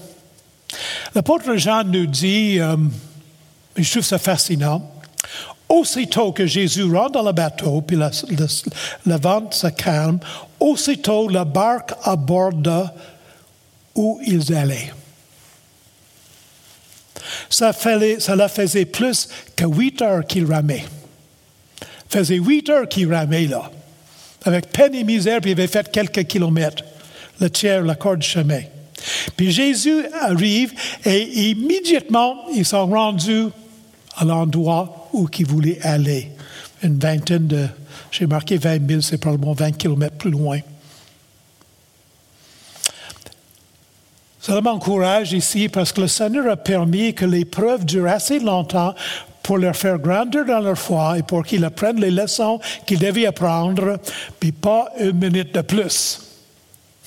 [1.15, 2.77] L'apôtre Jean nous dit, euh,
[3.77, 4.83] je trouve ça fascinant,
[5.69, 10.19] aussitôt que Jésus rentre dans le bateau, puis le, vent se calme,
[10.61, 12.95] aussitôt la barque aborda
[13.95, 14.93] où ils allaient.
[17.49, 17.73] Ça,
[18.37, 20.85] la faisait plus que huit heures qu'il ramait.
[22.09, 23.71] faisait huit heures qu'il ramait là.
[24.45, 26.83] Avec peine et misère, puis il avait fait quelques kilomètres,
[27.41, 28.63] le tiers, la corde de chemin.
[29.37, 30.73] Puis Jésus arrive
[31.05, 33.49] et immédiatement, ils sont rendus
[34.17, 36.31] à l'endroit où ils voulaient aller.
[36.83, 37.67] Une vingtaine de,
[38.11, 40.61] j'ai marqué 20 000, c'est probablement 20 kilomètres plus loin.
[44.41, 48.93] Ça m'encourage ici parce que le Seigneur a permis que l'épreuve dure assez longtemps
[49.43, 53.27] pour leur faire grandir dans leur foi et pour qu'ils apprennent les leçons qu'ils devaient
[53.27, 53.99] apprendre,
[54.41, 56.21] puis pas une minute de plus.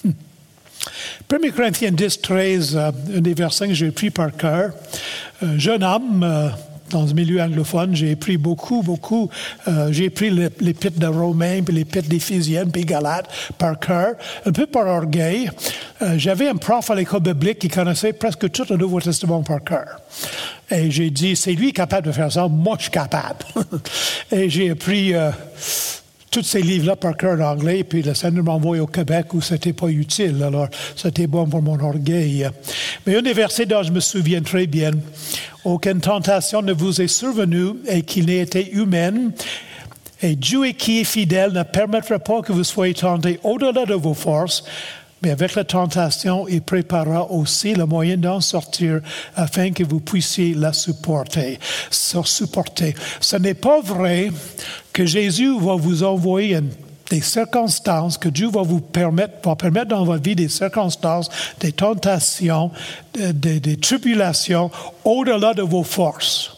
[0.04, 0.12] Hmm.
[1.30, 4.72] 1 Corinthiens 10, 13, euh, un des versets que j'ai pris par cœur.
[5.44, 6.50] Euh, jeune homme, euh,
[6.90, 9.30] dans le milieu anglophone, j'ai pris beaucoup, beaucoup.
[9.68, 13.28] Euh, j'ai pris l'épître de Romains, puis l'épître d'Éphésiens, puis Galates
[13.58, 14.14] par cœur,
[14.46, 15.50] un peu par orgueil.
[16.02, 19.64] Euh, J'avais un prof à l'école biblique qui connaissait presque tout le Nouveau Testament par
[19.64, 20.00] cœur.
[20.70, 23.46] Et j'ai dit, c'est lui capable de faire ça, moi je suis capable.
[24.32, 25.32] Et j'ai appris euh,
[26.36, 29.40] tous ces livres-là par cœur en anglais, puis le Seigneur m'a envoyé au Québec où
[29.40, 30.44] c'était pas utile.
[30.44, 30.68] Alors,
[30.98, 32.50] c'était bon pour mon orgueil.
[33.08, 34.92] Mais un des versets dont je me souviens très bien,
[35.64, 39.32] aucune tentation ne vous est survenue et qu'il n'ait été humaine.
[40.22, 44.14] Et Dieu qui est fidèle ne permettra pas que vous soyez tentés au-delà de vos
[44.14, 44.66] forces,
[45.26, 49.02] mais avec la tentation, il préparera aussi le moyen d'en sortir
[49.36, 51.58] afin que vous puissiez la supporter.
[51.90, 52.94] supporter.
[53.20, 54.30] Ce n'est pas vrai
[54.94, 56.60] que Jésus va vous envoyer
[57.10, 61.28] des circonstances que Dieu va vous permettre, va permettre dans votre vie des circonstances,
[61.60, 62.70] des tentations,
[63.16, 64.70] des, des, des tribulations
[65.04, 66.56] au-delà de vos forces.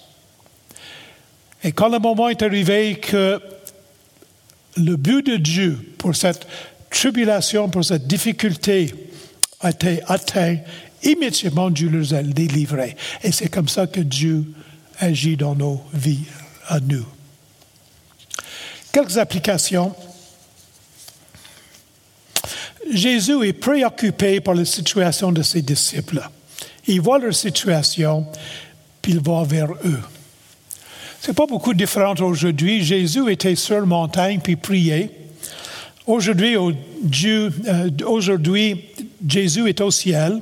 [1.63, 3.39] Et quand le moment est arrivé que
[4.75, 6.45] le but de Dieu pour cette
[6.97, 8.91] tribulation, pour cette difficulté
[9.59, 10.57] a été atteint,
[11.03, 12.95] immédiatement Dieu les a délivrés.
[13.23, 14.45] Et c'est comme ça que Dieu
[14.99, 16.25] agit dans nos vies
[16.67, 17.05] à nous.
[18.91, 19.95] Quelques applications
[22.91, 26.21] Jésus est préoccupé par la situation de ses disciples.
[26.87, 28.25] Il voit leur situation,
[29.01, 30.01] puis il va vers eux.
[31.19, 32.83] C'est pas beaucoup différent aujourd'hui.
[32.83, 35.26] Jésus était sur la montagne puis priait.
[36.07, 38.85] Aujourd'hui, euh, aujourd'hui,
[39.27, 40.41] Jésus est au ciel,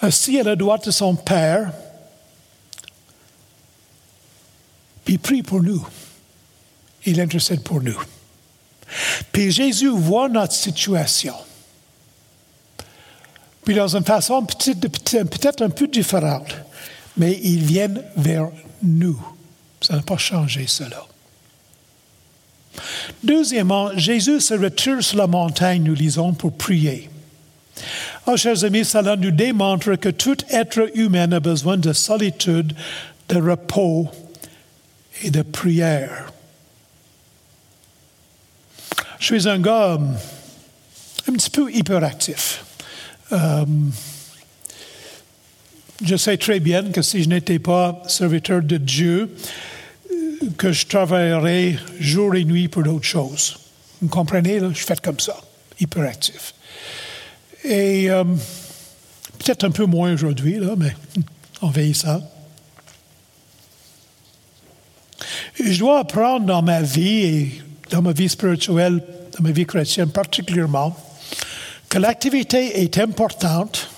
[0.00, 1.72] assis à la droite de son Père,
[5.04, 5.84] puis il prie pour nous.
[7.04, 8.00] Il intercède pour nous.
[9.32, 11.34] Puis Jésus voit notre situation.
[13.64, 16.54] Puis dans une façon peut-être un peu différente,
[17.16, 18.48] mais ils viennent vers
[18.82, 19.20] nous.
[19.80, 21.04] Ça n'a pas changé cela.
[23.22, 27.10] Deuxièmement, Jésus se retire sur la montagne, nous lisons, pour prier.
[28.26, 32.74] Oh, chers amis, cela nous démontre que tout être humain a besoin de solitude,
[33.28, 34.08] de repos
[35.22, 36.32] et de prière.
[39.18, 40.14] Je suis un gars um,
[41.28, 42.64] un petit peu hyperactif.
[43.32, 43.64] Euh,
[46.04, 49.34] je sais très bien que si je n'étais pas serviteur de Dieu,
[50.56, 53.58] que je travaillerais jour et nuit pour d'autres choses.
[54.00, 54.70] Vous comprenez, là?
[54.72, 55.36] je fais comme ça,
[55.80, 56.54] hyperactif.
[57.64, 58.24] Et euh,
[59.38, 60.94] peut-être un peu moins aujourd'hui, là, mais
[61.62, 62.20] on veille ça.
[65.58, 69.02] je dois apprendre dans ma vie et dans ma vie spirituelle,
[69.36, 70.96] dans ma vie chrétienne particulièrement,
[71.88, 73.90] que l'activité est importante,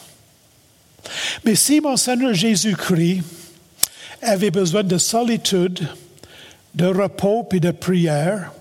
[1.45, 3.23] mais si mon Seigneur Jésus-Christ
[4.23, 5.89] avait besoin de solitude,
[6.75, 8.53] de repos et de prière,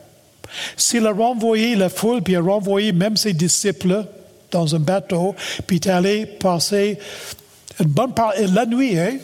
[0.75, 4.05] s'il a renvoyé la foule, puis a renvoyé même ses disciples
[4.51, 5.35] dans un bateau,
[5.67, 6.97] puis est allé passer
[7.79, 9.17] une bonne partie, la nuit, hein?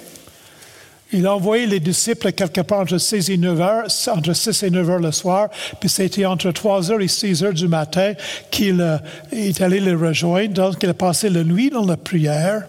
[1.12, 4.70] Il a envoyé les disciples quelque part entre 6 et 9 heures, entre 6 et
[4.70, 8.14] 9 heures le soir, puis c'était entre 3 heures et 6 heures du matin
[8.50, 8.98] qu'il euh,
[9.32, 10.54] est allé les rejoindre.
[10.54, 12.64] Donc, il a passé la nuit dans la prière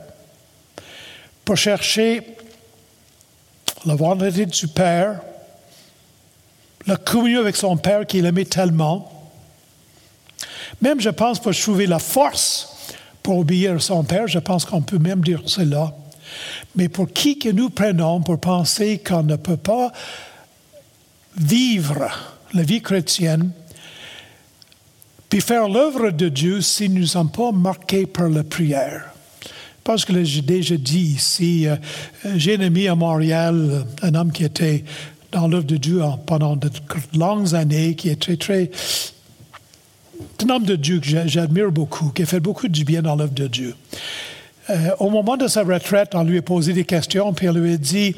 [1.45, 2.23] pour chercher
[3.87, 5.21] la volonté du Père,
[6.87, 9.12] la communion avec son Père qu'il aimait tellement.
[10.80, 12.72] Même, je pense, pour trouver la force
[13.22, 15.95] pour obéir à son Père, je pense qu'on peut même dire cela.
[16.74, 19.93] Mais pour qui que nous prenons pour penser qu'on ne peut pas
[21.37, 22.09] vivre
[22.55, 23.51] la vie chrétienne,
[25.28, 29.12] puis faire l'œuvre de Dieu si nous ne sommes pas marqués par la prière.
[29.82, 31.76] Parce que j'ai déjà dit ici, euh,
[32.34, 34.84] j'ai un ami à Montréal, un homme qui était
[35.37, 36.70] dans l'œuvre de Dieu pendant de
[37.14, 38.70] longues années, qui est très, très.
[40.43, 43.34] un homme de Dieu que j'admire beaucoup, qui a fait beaucoup de bien dans l'œuvre
[43.34, 43.74] de Dieu.
[44.70, 47.74] Euh, au moment de sa retraite, on lui a posé des questions, puis on lui
[47.74, 48.16] a dit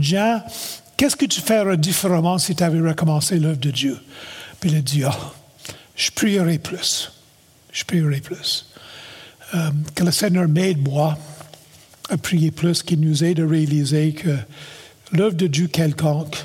[0.00, 0.40] Jean,
[0.96, 3.98] qu'est-ce que tu ferais différemment si tu avais recommencé l'œuvre de Dieu?
[4.60, 5.18] Puis il a dit Ah,
[5.96, 7.10] je prierai plus.
[7.72, 8.66] Je prierai plus.
[9.54, 11.18] Euh, que le Seigneur m'aide, moi,
[12.08, 14.36] à prier plus, qu'il nous aide à réaliser que
[15.10, 16.36] l'œuvre de Dieu quelconque,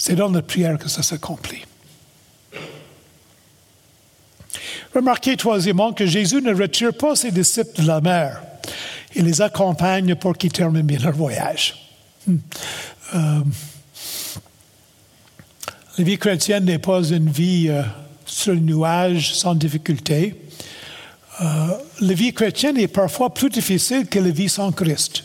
[0.00, 1.64] c'est dans notre prière que ça s'accomplit.
[4.94, 8.40] Remarquez troisièmement que Jésus ne retire pas ses disciples de la mer
[9.14, 11.74] il les accompagne pour qu'ils terminent bien leur voyage.
[12.26, 12.36] Hmm.
[13.14, 13.40] Euh,
[15.98, 17.82] la vie chrétienne n'est pas une vie euh,
[18.24, 20.34] sur le nuage sans difficulté.
[21.40, 21.44] euh,
[22.00, 25.24] la vie chrétienne est parfois plus difficile que la vie sans Christ.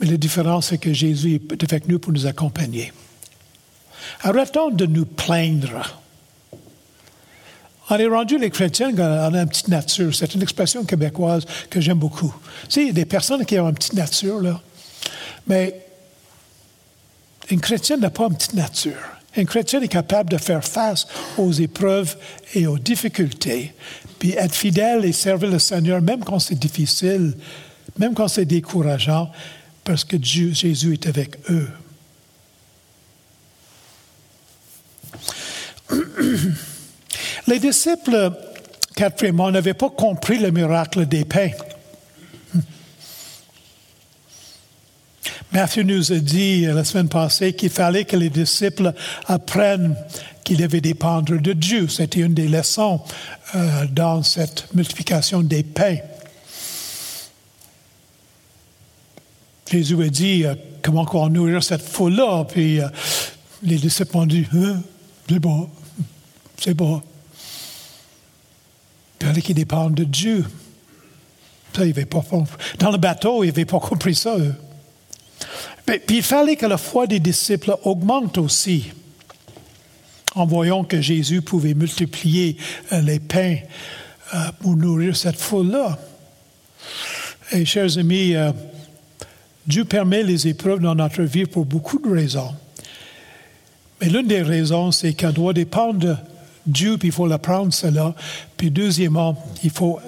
[0.00, 2.92] Mais la différence, c'est que Jésus est avec nous pour nous accompagner.
[4.22, 6.00] Arrêtons de nous plaindre.
[7.88, 10.14] On est rendu les chrétiens, on a une petite nature.
[10.14, 12.34] C'est une expression québécoise que j'aime beaucoup.
[12.64, 14.60] Tu sais, il y a des personnes qui ont une petite nature, là.
[15.46, 15.80] Mais
[17.50, 18.98] une chrétienne n'a pas une petite nature.
[19.36, 22.16] Une chrétienne est capable de faire face aux épreuves
[22.54, 23.74] et aux difficultés,
[24.18, 27.34] puis être fidèle et servir le Seigneur, même quand c'est difficile,
[27.98, 29.30] même quand c'est décourageant,
[29.86, 31.70] parce que Dieu, Jésus est avec eux.
[37.46, 38.32] Les disciples,
[38.96, 41.52] quatrièmement, n'avaient pas compris le miracle des pains.
[45.52, 48.92] Matthew nous a dit la semaine passée qu'il fallait que les disciples
[49.26, 49.96] apprennent
[50.42, 51.86] qu'ils devaient dépendre de Dieu.
[51.88, 53.00] C'était une des leçons
[53.54, 55.98] euh, dans cette multiplication des pains.
[59.70, 62.88] Jésus a dit euh, comment on nourrir cette foule-là, puis euh,
[63.62, 64.80] les disciples ont dit hein,
[65.28, 65.68] c'est bon,
[66.56, 67.02] c'est bon.
[69.20, 70.44] Il fallait qu'ils dépendent de Dieu.
[71.74, 72.22] Ça, pas,
[72.78, 74.36] dans le bateau, ils n'avaient pas compris ça.
[74.38, 74.54] Eux.
[75.84, 78.86] puis il fallait que la foi des disciples augmente aussi,
[80.34, 82.56] en voyant que Jésus pouvait multiplier
[82.92, 83.58] euh, les pains
[84.34, 85.98] euh, pour nourrir cette foule-là.
[87.52, 88.34] Et chers amis,
[89.66, 92.54] Dieu permet les épreuves dans notre vie pour beaucoup de raisons.
[94.00, 96.16] Mais l'une des raisons, c'est qu'on doit dépendre de
[96.66, 98.14] Dieu, puis il faut l'apprendre cela.
[98.56, 99.98] Puis deuxièmement, il faut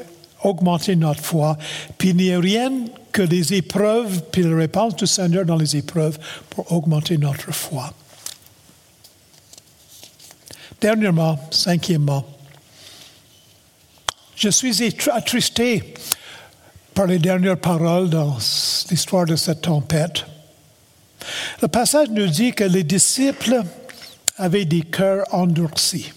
[0.43, 1.57] augmenter notre foi.
[1.97, 2.71] Puis il n'y a rien
[3.13, 6.19] que les épreuves, puis la réponse du Seigneur dans les épreuves
[6.51, 7.93] pour augmenter notre foi.
[10.81, 12.25] Dernièrement, cinquièmement,
[14.37, 15.95] je suis attristé
[16.99, 18.37] par les dernières paroles dans
[18.91, 20.27] l'histoire de cette tempête.
[21.63, 23.63] Le passage nous dit que les disciples
[24.37, 26.13] avaient des cœurs endurcis.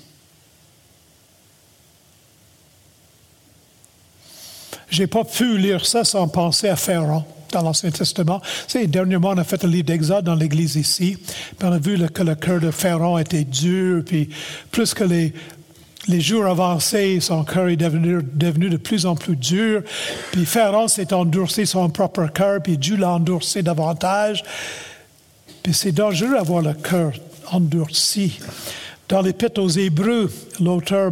[4.90, 8.42] Je n'ai pas pu lire ça sans penser à Pharaon dans l'Ancien Testament.
[8.68, 11.16] C'est dernièrement, on a fait le livre d'Exode dans l'Église ici.
[11.62, 14.30] On a vu que le cœur de Pharaon était dur, puis
[14.72, 15.32] plus que les,
[16.08, 18.22] les jours avancés, son cœur est devenu,
[18.70, 19.84] de plus en plus dur.
[20.32, 24.44] Puis Pharaon s'est endurci son propre cœur, puis Dieu l'a endurci davantage.
[25.64, 27.12] Puis c'est dangereux d'avoir le cœur
[27.52, 28.40] endurci.
[29.08, 31.12] Dans l'Épître aux Hébreux, l'auteur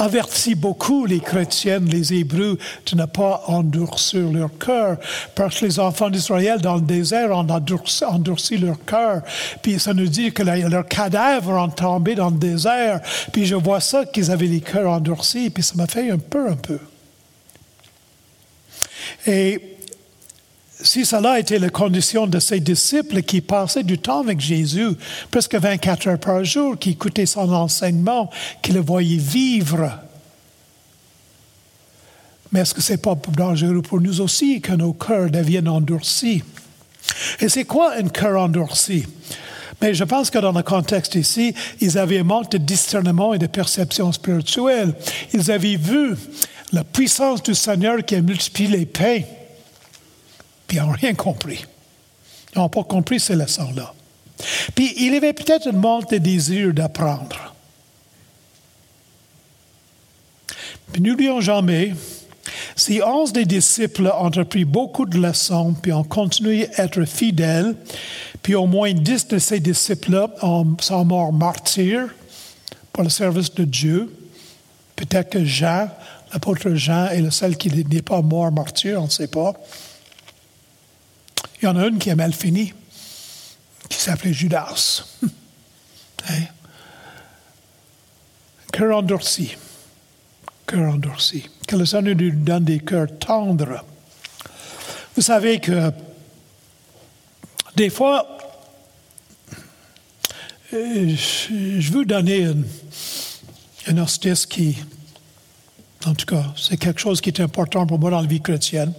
[0.00, 2.58] avertit beaucoup les chrétiennes, les Hébreux,
[2.90, 4.96] de ne pas endurcir leur cœur,
[5.34, 9.22] parce que les enfants d'Israël dans le désert ont endurci, leur cœur.
[9.62, 13.00] Puis ça nous dit que leurs cadavres ont tombé dans le désert.
[13.32, 16.48] Puis je vois ça, qu'ils avaient les cœurs endurcis, puis ça m'a fait un peu,
[16.48, 16.78] un peu.
[19.26, 19.76] Et
[20.82, 24.88] si cela était la condition de ses disciples qui passaient du temps avec Jésus,
[25.30, 28.30] presque 24 heures par jour, qui écoutaient son enseignement,
[28.62, 30.00] qui le voyaient vivre,
[32.52, 36.42] mais est-ce que ce n'est pas dangereux pour nous aussi que nos cœurs deviennent endurcis?
[37.38, 39.06] Et c'est quoi un cœur endurci?
[39.80, 43.38] Mais je pense que dans le contexte ici, ils avaient un manque de discernement et
[43.38, 44.94] de perception spirituelle.
[45.32, 46.16] Ils avaient vu
[46.72, 49.22] la puissance du Seigneur qui a multiplié les pains
[50.70, 51.64] puis ils n'ont rien compris.
[52.54, 53.92] Ils n'ont pas compris ces leçons-là.
[54.76, 57.56] Puis il y avait peut-être une manque de désir d'apprendre.
[60.92, 61.92] Puis n'oublions jamais,
[62.76, 67.74] si onze des disciples ont appris beaucoup de leçons, puis ont continué à être fidèles,
[68.40, 72.10] puis au moins dix de ces disciples sont morts martyrs
[72.92, 74.16] pour le service de Dieu,
[74.94, 75.88] peut-être que Jean,
[76.32, 79.54] l'apôtre Jean, est le seul qui n'est pas mort martyr, on ne sait pas.
[81.60, 82.72] Il y en a une qui a mal fini,
[83.88, 85.04] qui s'appelait Judas.
[86.28, 86.42] hein?
[88.72, 89.56] Cœur endurci.
[90.66, 91.50] Cœur endurci.
[91.66, 93.84] Que le Seigneur nous donne des cœurs tendres.
[95.16, 95.92] Vous savez que
[97.76, 98.26] des fois,
[100.72, 102.64] euh, je veux donner une,
[103.86, 104.78] une hostesse qui,
[106.06, 108.94] en tout cas, c'est quelque chose qui est important pour moi dans la vie chrétienne.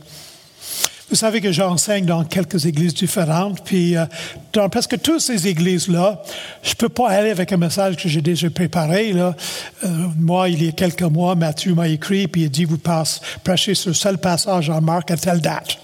[1.11, 4.05] Vous savez que j'enseigne dans quelques églises différentes, puis euh,
[4.53, 6.23] dans presque toutes ces églises-là,
[6.63, 9.11] je peux pas aller avec un message que j'ai déjà préparé.
[9.11, 9.35] Là.
[9.83, 9.87] Euh,
[10.17, 13.75] moi, il y a quelques mois, Mathieu m'a écrit, puis il dit, vous passe, prêchez
[13.75, 15.79] ce seul passage en Marc à telle date.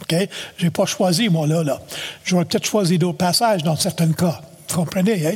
[0.00, 0.14] OK?
[0.58, 1.80] Je n'ai pas choisi, moi, là.
[2.24, 4.40] J'aurais peut-être choisi d'autres passages dans certains cas.
[4.68, 5.34] Vous comprenez, hein?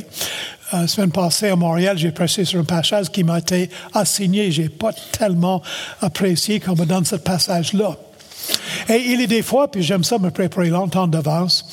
[0.71, 4.53] la semaine passée à Montréal, j'ai prêché sur un passage qui m'a été assigné.
[4.53, 5.61] Je n'ai pas tellement
[5.99, 7.97] apprécié qu'on me donne ce passage-là.
[8.89, 11.65] Et il a des fois, puis j'aime ça me préparer longtemps d'avance,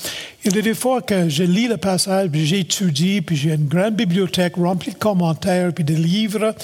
[0.45, 3.95] il a des fois que je lis le passage, puis j'étudie, puis j'ai une grande
[3.97, 6.55] bibliothèque remplie de commentaires, puis de livres,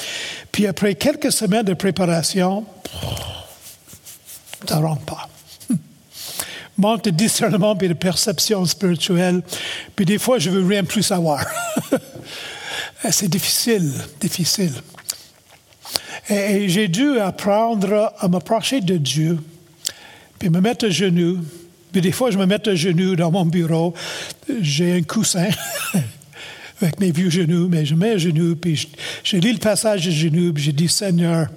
[0.52, 2.64] puis après quelques semaines de préparation,
[4.68, 5.28] ça ne rentre pas.
[6.78, 9.42] Manque de discernement puis de perception spirituelle,
[9.96, 11.44] puis des fois je veux rien plus savoir.
[13.10, 14.72] C'est difficile, difficile.
[16.28, 19.38] Et j'ai dû apprendre à m'approcher de Dieu
[20.38, 21.38] puis me mettre à genoux.
[21.92, 23.94] Puis des fois, je me mets à genoux dans mon bureau.
[24.60, 25.48] J'ai un coussin
[26.80, 28.86] avec mes vieux genoux, mais je mets à genoux, puis je,
[29.24, 31.48] je lis le passage à genoux, puis je dis, Seigneur,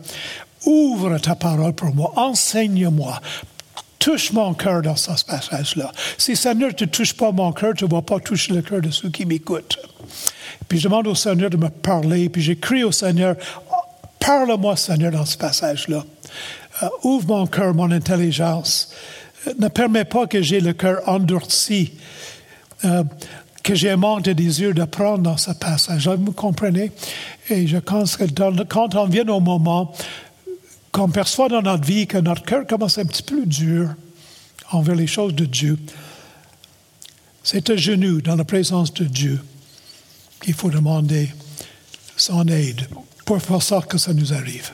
[0.65, 3.19] ouvre ta parole pour moi, enseigne-moi,
[3.97, 5.91] touche mon cœur dans ce passage-là.
[6.17, 8.91] Si Seigneur ne touche pas mon cœur, tu ne vas pas toucher le cœur de
[8.91, 9.77] ceux qui m'écoutent.
[10.67, 13.35] Puis je demande au Seigneur de me parler, puis j'écris au Seigneur,
[14.19, 16.05] parle-moi Seigneur dans ce passage-là.
[16.81, 18.91] Euh, ouvre mon cœur, mon intelligence.
[19.47, 21.93] Euh, ne permets pas que j'ai le cœur endurci,
[22.85, 23.03] euh,
[23.63, 26.07] que j'ai un manque de désir d'apprendre dans ce passage.
[26.07, 26.91] Vous comprenez?
[27.49, 28.25] Et je pense que
[28.63, 29.93] quand on vient au moment
[30.91, 33.93] qu'on perçoit dans notre vie que notre cœur commence un petit peu dur
[34.71, 35.77] envers les choses de Dieu,
[37.43, 39.41] c'est à genoux, dans la présence de Dieu,
[40.41, 41.29] qu'il faut demander
[42.15, 42.87] son aide
[43.25, 44.71] pour faire que ça nous arrive.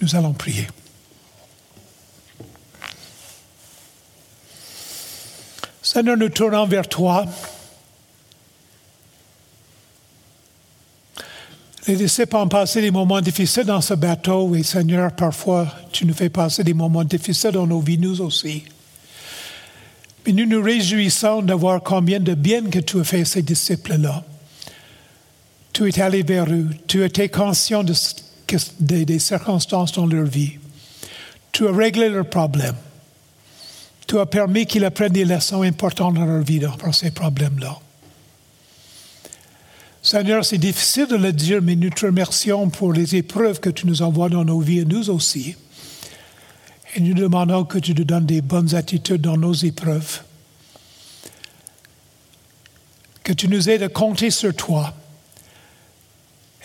[0.00, 0.66] Nous allons prier.
[5.82, 7.26] Seigneur, nous tournons vers toi.
[11.86, 16.14] Les disciples ont passé des moments difficiles dans ce bateau et Seigneur, parfois, tu nous
[16.14, 18.64] fais passer des moments difficiles dans nos vies, nous aussi.
[20.24, 24.22] Mais nous nous réjouissons de voir combien de bien que tu as fait ces disciples-là.
[25.72, 27.94] Tu es allé vers eux, tu étais conscient de
[28.78, 30.58] des, circonstances dans leur vie.
[31.52, 32.76] Tu as réglé leurs problèmes.
[34.06, 37.78] Tu as permis qu'ils apprennent des leçons importantes dans leur vie pour ces problèmes-là.
[40.02, 43.86] Seigneur, c'est difficile de le dire, mais nous te remercions pour les épreuves que tu
[43.86, 45.56] nous envoies dans nos vies et nous aussi.
[46.96, 50.22] Et nous demandons que tu nous donnes des bonnes attitudes dans nos épreuves.
[53.22, 54.94] Que tu nous aides à compter sur toi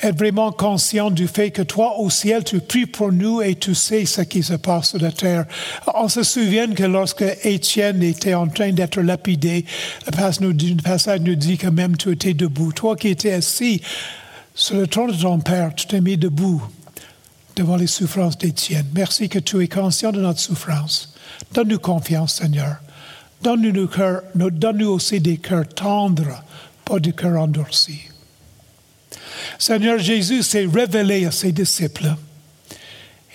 [0.01, 3.73] être vraiment conscient du fait que toi au ciel, tu pries pour nous et tu
[3.73, 5.45] sais ce qui se passe sur la terre.
[5.93, 9.65] On se souvient que lorsque Étienne était en train d'être lapidé,
[10.05, 10.11] le
[10.81, 12.73] passage nous dit que même tu étais debout.
[12.73, 13.81] Toi qui étais assis
[14.53, 16.61] sur le trône de ton Père, tu t'es mis debout
[17.55, 18.87] devant les souffrances d'Étienne.
[18.93, 21.13] Merci que tu es conscient de notre souffrance.
[21.53, 22.77] Donne-nous confiance, Seigneur.
[23.41, 23.89] Donne-nous
[24.51, 26.43] donne aussi des cœurs tendres,
[26.83, 28.01] pas des cœurs endurcis.
[29.59, 32.15] Seigneur Jésus s'est révélé à ses disciples.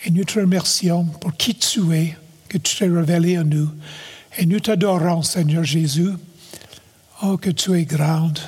[0.04, 2.16] Et nous te remercions pour qui tu es,
[2.48, 3.68] que tu t'es révélé à nous.
[4.38, 6.12] Et nous t'adorons, Seigneur Jésus.
[7.22, 8.38] Oh, que tu es grande.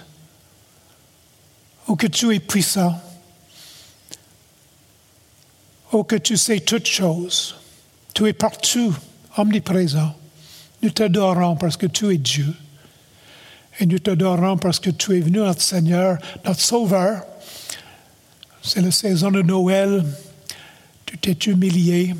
[1.88, 2.98] Oh, que tu es puissant.
[5.92, 7.54] Oh, que tu sais toutes choses.
[8.14, 8.94] Tu es partout,
[9.36, 10.14] omniprésent.
[10.82, 12.54] Nous t'adorons parce que tu es Dieu.
[13.78, 17.22] Et nous t'adorons parce que tu es venu, notre Seigneur, notre Sauveur,
[18.62, 20.04] c'est la saison de Noël.
[21.04, 22.14] Tu t'es humilié.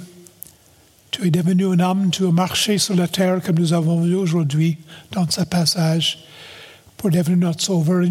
[1.10, 2.10] Tu es devenu un homme.
[2.10, 4.78] Tu as marché sur la terre comme nous avons vu aujourd'hui
[5.12, 6.24] dans ce passage
[6.96, 8.02] pour devenir notre sauveur.